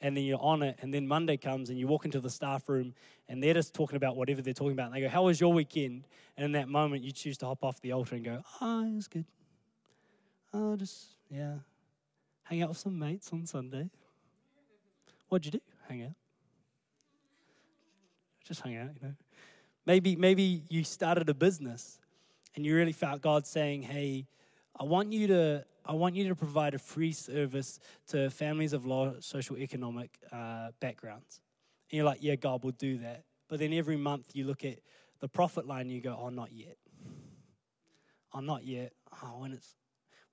[0.00, 2.68] And then you're on it, and then Monday comes and you walk into the staff
[2.68, 2.92] room
[3.28, 4.86] and they're just talking about whatever they're talking about.
[4.86, 6.06] And they go, How was your weekend?
[6.36, 8.94] And in that moment you choose to hop off the altar and go, Oh, it
[8.94, 9.24] was good.
[10.52, 11.54] Oh, just yeah.
[12.44, 13.90] Hang out with some mates on Sunday.
[15.28, 15.60] What'd you do?
[15.88, 16.14] hang out.
[18.46, 19.14] Just hang out, you know.
[19.86, 21.98] Maybe, maybe you started a business
[22.54, 24.26] and you really felt God saying, Hey,
[24.78, 27.78] I want you to I want you to provide a free service
[28.08, 31.40] to families of low social economic uh, backgrounds.
[31.90, 33.24] And you're like, yeah, God will do that.
[33.48, 34.78] But then every month you look at
[35.20, 36.78] the profit line and you go, oh, not yet.
[38.32, 38.94] Oh, not yet.
[39.22, 39.74] Oh, when it's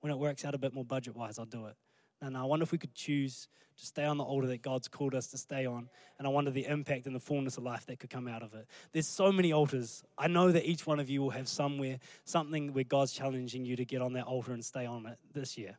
[0.00, 1.76] when it works out a bit more budget wise, I'll do it.
[2.22, 3.48] And I wonder if we could choose
[3.78, 5.88] to stay on the altar that God's called us to stay on.
[6.18, 8.54] And I wonder the impact and the fullness of life that could come out of
[8.54, 8.66] it.
[8.92, 10.04] There's so many altars.
[10.16, 13.74] I know that each one of you will have somewhere, something where God's challenging you
[13.74, 15.78] to get on that altar and stay on it this year.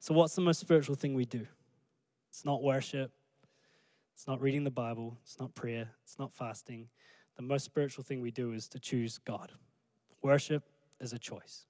[0.00, 1.46] So, what's the most spiritual thing we do?
[2.30, 3.12] It's not worship,
[4.14, 6.88] it's not reading the Bible, it's not prayer, it's not fasting.
[7.36, 9.52] The most spiritual thing we do is to choose God.
[10.22, 10.64] Worship
[11.00, 11.66] is a choice.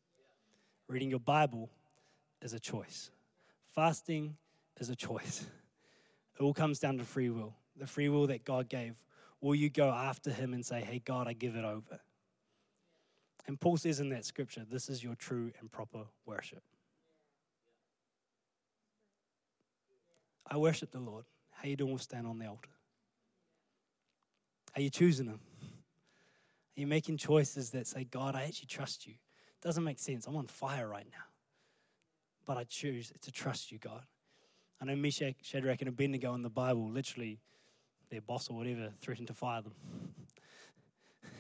[0.88, 1.70] Reading your Bible
[2.42, 3.10] is a choice.
[3.74, 4.36] Fasting
[4.78, 5.46] is a choice.
[6.38, 8.94] It all comes down to free will, the free will that God gave.
[9.40, 12.00] Will you go after Him and say, Hey, God, I give it over?
[13.46, 16.62] And Paul says in that scripture, this is your true and proper worship.
[20.50, 21.24] I worship the Lord.
[21.52, 22.70] How you doing with stand on the altar?
[24.74, 25.40] Are you choosing Him?
[25.62, 29.12] Are you making choices that say, God, I actually trust you?
[29.14, 30.26] It doesn't make sense.
[30.26, 31.25] I'm on fire right now
[32.46, 34.02] but I choose to trust you, God.
[34.80, 37.40] I know Meshach, Shadrach, and Abednego in the Bible, literally,
[38.10, 39.72] their boss or whatever threatened to fire them.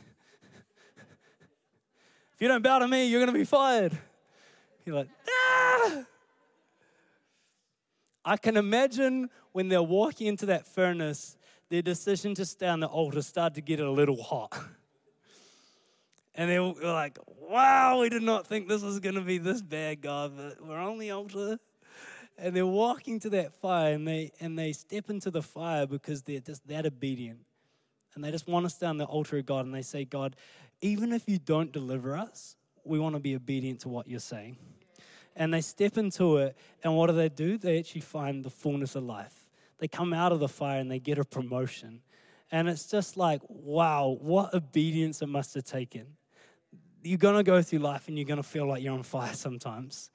[2.34, 3.96] if you don't bow to me, you're going to be fired.
[4.84, 6.04] You're like, ah!
[8.24, 11.36] I can imagine when they're walking into that furnace,
[11.68, 14.58] their decision to stay on the altar started to get a little hot.
[16.36, 19.62] And they were like, wow, we did not think this was going to be this
[19.62, 21.58] bad, God, but we're on the altar.
[22.38, 26.20] And they're walking to that fire and they, and they step into the fire because
[26.20, 27.38] they're just that obedient.
[28.14, 30.36] And they just want to stand on the altar of God and they say, God,
[30.82, 34.58] even if you don't deliver us, we want to be obedient to what you're saying.
[35.34, 37.58] And they step into it, and what do they do?
[37.58, 39.48] They actually find the fullness of life.
[39.78, 42.00] They come out of the fire and they get a promotion.
[42.50, 46.06] And it's just like, wow, what obedience it must have taken.
[47.06, 50.10] You're gonna go through life and you're gonna feel like you're on fire sometimes.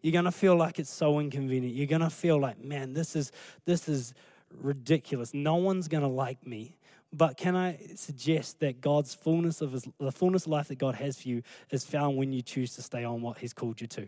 [0.00, 1.74] You're gonna feel like it's so inconvenient.
[1.74, 3.32] You're gonna feel like, man, this is
[3.64, 4.14] this is
[4.52, 5.34] ridiculous.
[5.34, 6.76] No one's gonna like me.
[7.12, 10.96] But can I suggest that God's fullness of his, the fullness of life that God
[10.96, 13.86] has for you is found when you choose to stay on what He's called you
[13.88, 14.06] to.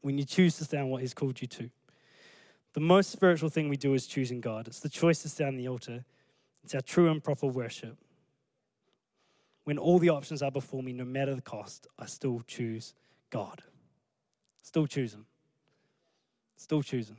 [0.00, 1.70] When you choose to stay on what He's called you to.
[2.72, 4.68] The most spiritual thing we do is choosing God.
[4.68, 6.04] It's the choice to stay on the altar.
[6.64, 7.98] It's our true and proper worship.
[9.64, 12.94] When all the options are before me, no matter the cost, I still choose
[13.30, 13.62] God.
[14.62, 15.26] Still choose Him.
[16.56, 17.18] Still choose Him.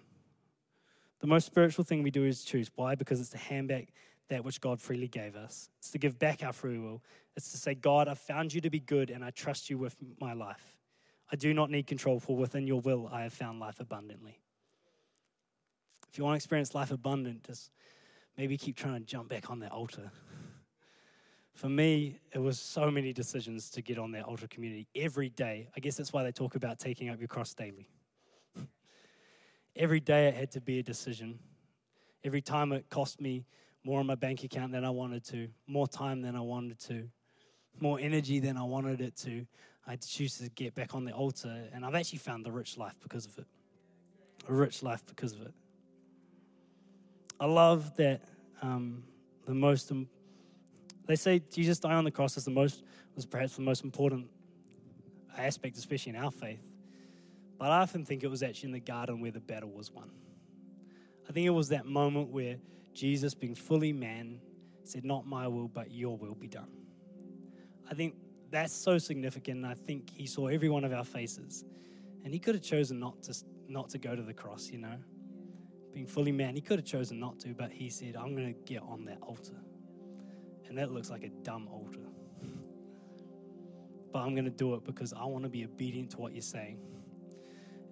[1.20, 2.70] The most spiritual thing we do is choose.
[2.76, 2.96] Why?
[2.96, 3.90] Because it's to hand back
[4.30, 5.70] that which God freely gave us.
[5.78, 7.04] It's to give back our free will.
[7.36, 9.96] It's to say, God, I found you to be good and I trust you with
[10.20, 10.78] my life.
[11.32, 14.40] I do not need control, for within your will I have found life abundantly.
[16.12, 17.72] If you want to experience life abundant, just
[18.38, 20.12] maybe keep trying to jump back on that altar.
[21.62, 25.68] For me, it was so many decisions to get on that altar community every day.
[25.78, 27.88] I guess that's why they talk about taking up your cross daily.
[29.76, 31.38] every day it had to be a decision.
[32.24, 33.46] Every time it cost me
[33.84, 37.08] more on my bank account than I wanted to, more time than I wanted to,
[37.80, 39.46] more energy than I wanted it to.
[39.86, 42.52] I had to choose to get back on the altar, and I've actually found the
[42.52, 43.46] rich life because of it.
[44.50, 45.54] A rich life because of it.
[47.40, 48.24] I love that
[48.64, 49.04] um,
[49.46, 50.08] the most, um,
[51.12, 52.84] they say Jesus dying on the cross is the most,
[53.16, 54.28] was perhaps the most important
[55.38, 56.62] aspect, especially in our faith.
[57.58, 60.10] But I often think it was actually in the garden where the battle was won.
[61.30, 62.58] I think it was that moment where
[62.94, 64.40] Jesus, being fully man,
[64.84, 66.70] said, Not my will, but your will be done.
[67.90, 68.16] I think
[68.50, 69.66] that's so significant.
[69.66, 71.64] I think he saw every one of our faces.
[72.24, 73.36] And he could have chosen not to,
[73.68, 74.98] not to go to the cross, you know.
[75.94, 78.60] Being fully man, he could have chosen not to, but he said, I'm going to
[78.66, 79.56] get on that altar.
[80.72, 82.00] And that looks like a dumb altar.
[84.14, 86.42] but I'm going to do it because I want to be obedient to what you're
[86.42, 86.80] saying.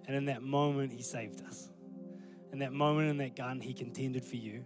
[0.06, 1.68] And in that moment, he saved us.
[2.54, 4.64] In that moment in that garden, he contended for you.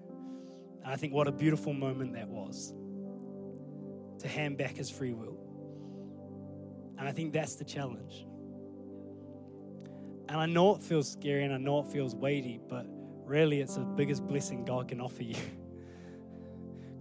[0.84, 2.72] And I think what a beautiful moment that was
[4.20, 5.36] to hand back his free will.
[6.96, 8.26] And I think that's the challenge.
[10.28, 12.86] And I know it feels scary and I know it feels weighty, but
[13.24, 15.34] really it's the biggest blessing God can offer you.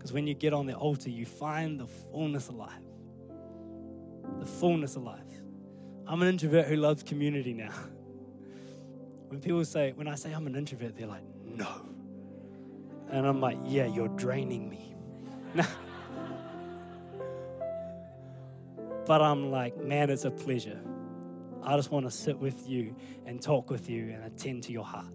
[0.03, 2.73] Because when you get on the altar, you find the fullness of life.
[4.37, 5.21] The fullness of life.
[6.05, 7.71] I'm an introvert who loves community now.
[9.29, 11.67] When people say, when I say I'm an introvert, they're like, no.
[13.09, 14.93] And I'm like, yeah, you're draining me.
[19.07, 20.79] but I'm like, man, it's a pleasure.
[21.63, 22.95] I just want to sit with you
[23.25, 25.07] and talk with you and attend to your heart.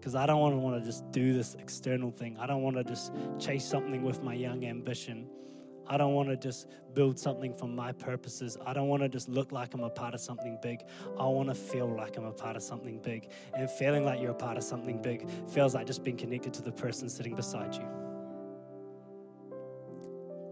[0.00, 2.38] Because I don't want to want to just do this external thing.
[2.40, 5.28] I don't want to just chase something with my young ambition.
[5.86, 8.56] I don't want to just build something for my purposes.
[8.64, 10.84] I don't want to just look like I'm a part of something big.
[11.18, 13.28] I want to feel like I'm a part of something big.
[13.54, 16.62] And feeling like you're a part of something big feels like just being connected to
[16.62, 17.86] the person sitting beside you.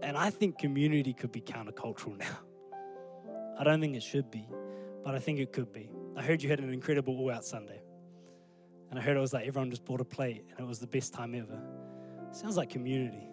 [0.03, 2.37] And I think community could be countercultural now.
[3.57, 4.47] I don't think it should be,
[5.03, 5.89] but I think it could be.
[6.15, 7.78] I heard you had an incredible all out Sunday.
[8.89, 10.87] And I heard it was like everyone just bought a plate and it was the
[10.87, 11.59] best time ever.
[12.31, 13.27] Sounds like community.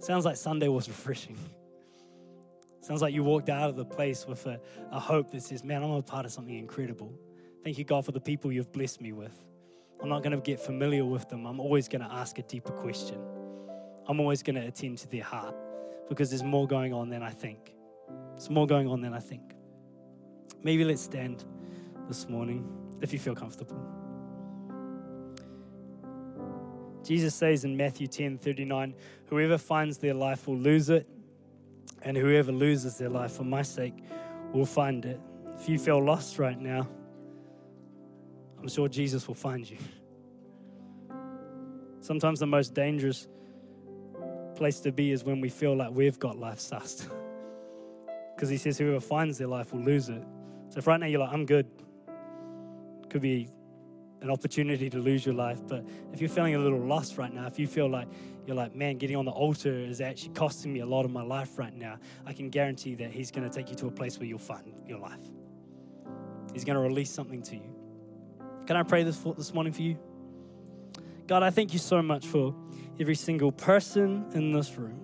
[0.00, 1.36] Sounds like Sunday was refreshing.
[2.80, 4.60] Sounds like you walked out of the place with a,
[4.90, 7.12] a hope that says, Man, I'm a part of something incredible.
[7.62, 9.38] Thank you, God, for the people you've blessed me with.
[10.02, 11.46] I'm not going to get familiar with them.
[11.46, 13.18] I'm always going to ask a deeper question.
[14.06, 15.54] I'm always going to attend to their heart
[16.10, 17.74] because there's more going on than I think.
[18.32, 19.54] There's more going on than I think.
[20.62, 21.44] Maybe let's stand
[22.06, 22.68] this morning
[23.04, 23.78] if you feel comfortable.
[27.04, 28.94] Jesus says in Matthew 10 39,
[29.26, 31.06] Whoever finds their life will lose it,
[32.02, 33.94] and whoever loses their life for my sake
[34.52, 35.20] will find it.
[35.60, 36.88] If you feel lost right now,
[38.60, 39.76] I'm sure Jesus will find you.
[42.00, 43.28] Sometimes the most dangerous
[44.56, 47.08] place to be is when we feel like we've got life sussed.
[48.34, 50.20] Because he says, whoever finds their life will lose it.
[50.68, 51.66] So if right now you're like, I'm good,
[53.14, 53.48] could be
[54.22, 55.60] an opportunity to lose your life.
[55.68, 58.08] But if you're feeling a little lost right now, if you feel like
[58.44, 61.22] you're like, man, getting on the altar is actually costing me a lot of my
[61.22, 64.18] life right now, I can guarantee that He's going to take you to a place
[64.18, 65.22] where you'll find your life.
[66.52, 67.72] He's going to release something to you.
[68.66, 69.96] Can I pray this, for, this morning for you?
[71.28, 72.52] God, I thank you so much for
[72.98, 75.00] every single person in this room.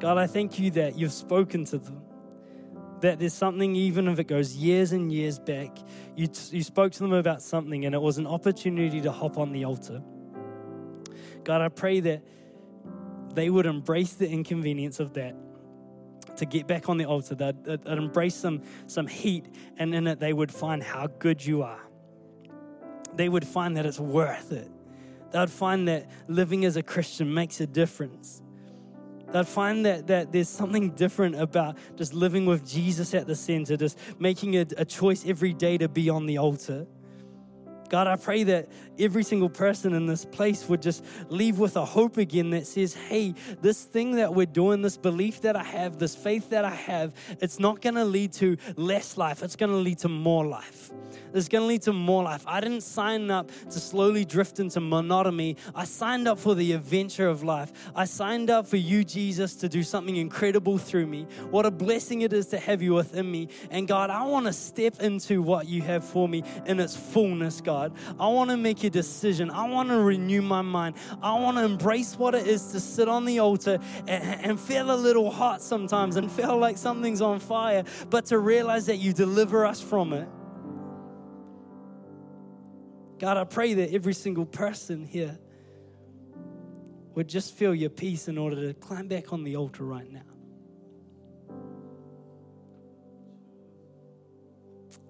[0.00, 2.03] God, I thank you that you've spoken to them.
[3.04, 5.76] That there's something, even if it goes years and years back,
[6.16, 9.36] you, t- you spoke to them about something and it was an opportunity to hop
[9.36, 10.02] on the altar.
[11.44, 12.22] God, I pray that
[13.34, 15.36] they would embrace the inconvenience of that
[16.38, 17.34] to get back on the altar.
[17.34, 21.62] They'd, they'd embrace some, some heat, and in it, they would find how good you
[21.62, 21.82] are.
[23.16, 24.70] They would find that it's worth it.
[25.30, 28.40] They'd find that living as a Christian makes a difference.
[29.34, 33.76] They'd find that, that there's something different about just living with Jesus at the center,
[33.76, 36.86] just making a, a choice every day to be on the altar.
[37.88, 38.68] God, I pray that
[38.98, 42.94] every single person in this place would just leave with a hope again that says,
[42.94, 46.74] hey, this thing that we're doing, this belief that I have, this faith that I
[46.74, 50.46] have, it's not going to lead to less life, it's going to lead to more
[50.46, 50.90] life.
[51.34, 52.44] It's going to lead to more life.
[52.46, 55.56] I didn't sign up to slowly drift into monotony.
[55.74, 57.72] I signed up for the adventure of life.
[57.96, 61.26] I signed up for you, Jesus, to do something incredible through me.
[61.50, 63.48] What a blessing it is to have you within me.
[63.70, 67.60] And God, I want to step into what you have for me in its fullness,
[67.60, 67.92] God.
[68.20, 69.50] I want to a decision.
[69.50, 70.96] I want to renew my mind.
[71.22, 74.90] I want to embrace what it is to sit on the altar and, and feel
[74.90, 79.12] a little hot sometimes and feel like something's on fire, but to realize that you
[79.12, 80.28] deliver us from it.
[83.18, 85.38] God, I pray that every single person here
[87.14, 90.20] would just feel your peace in order to climb back on the altar right now.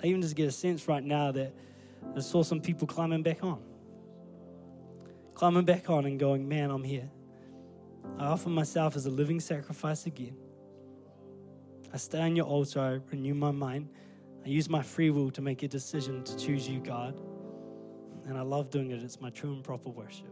[0.02, 1.54] I even just get a sense right now that
[2.16, 3.62] I saw some people climbing back on.
[5.34, 7.10] Climbing back on and going, man, I'm here.
[8.18, 10.36] I offer myself as a living sacrifice again.
[11.92, 13.88] I stay on your altar, I renew my mind.
[14.44, 17.18] I use my free will to make a decision to choose you, God
[18.26, 19.02] and I love doing it.
[19.02, 20.28] It's my true and proper worship.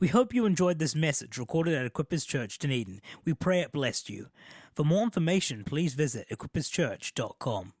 [0.00, 3.00] We hope you enjoyed this message recorded at Equippers Church, Dunedin.
[3.24, 4.26] We pray it blessed you.
[4.74, 7.73] For more information, please visit equipperschurch.com.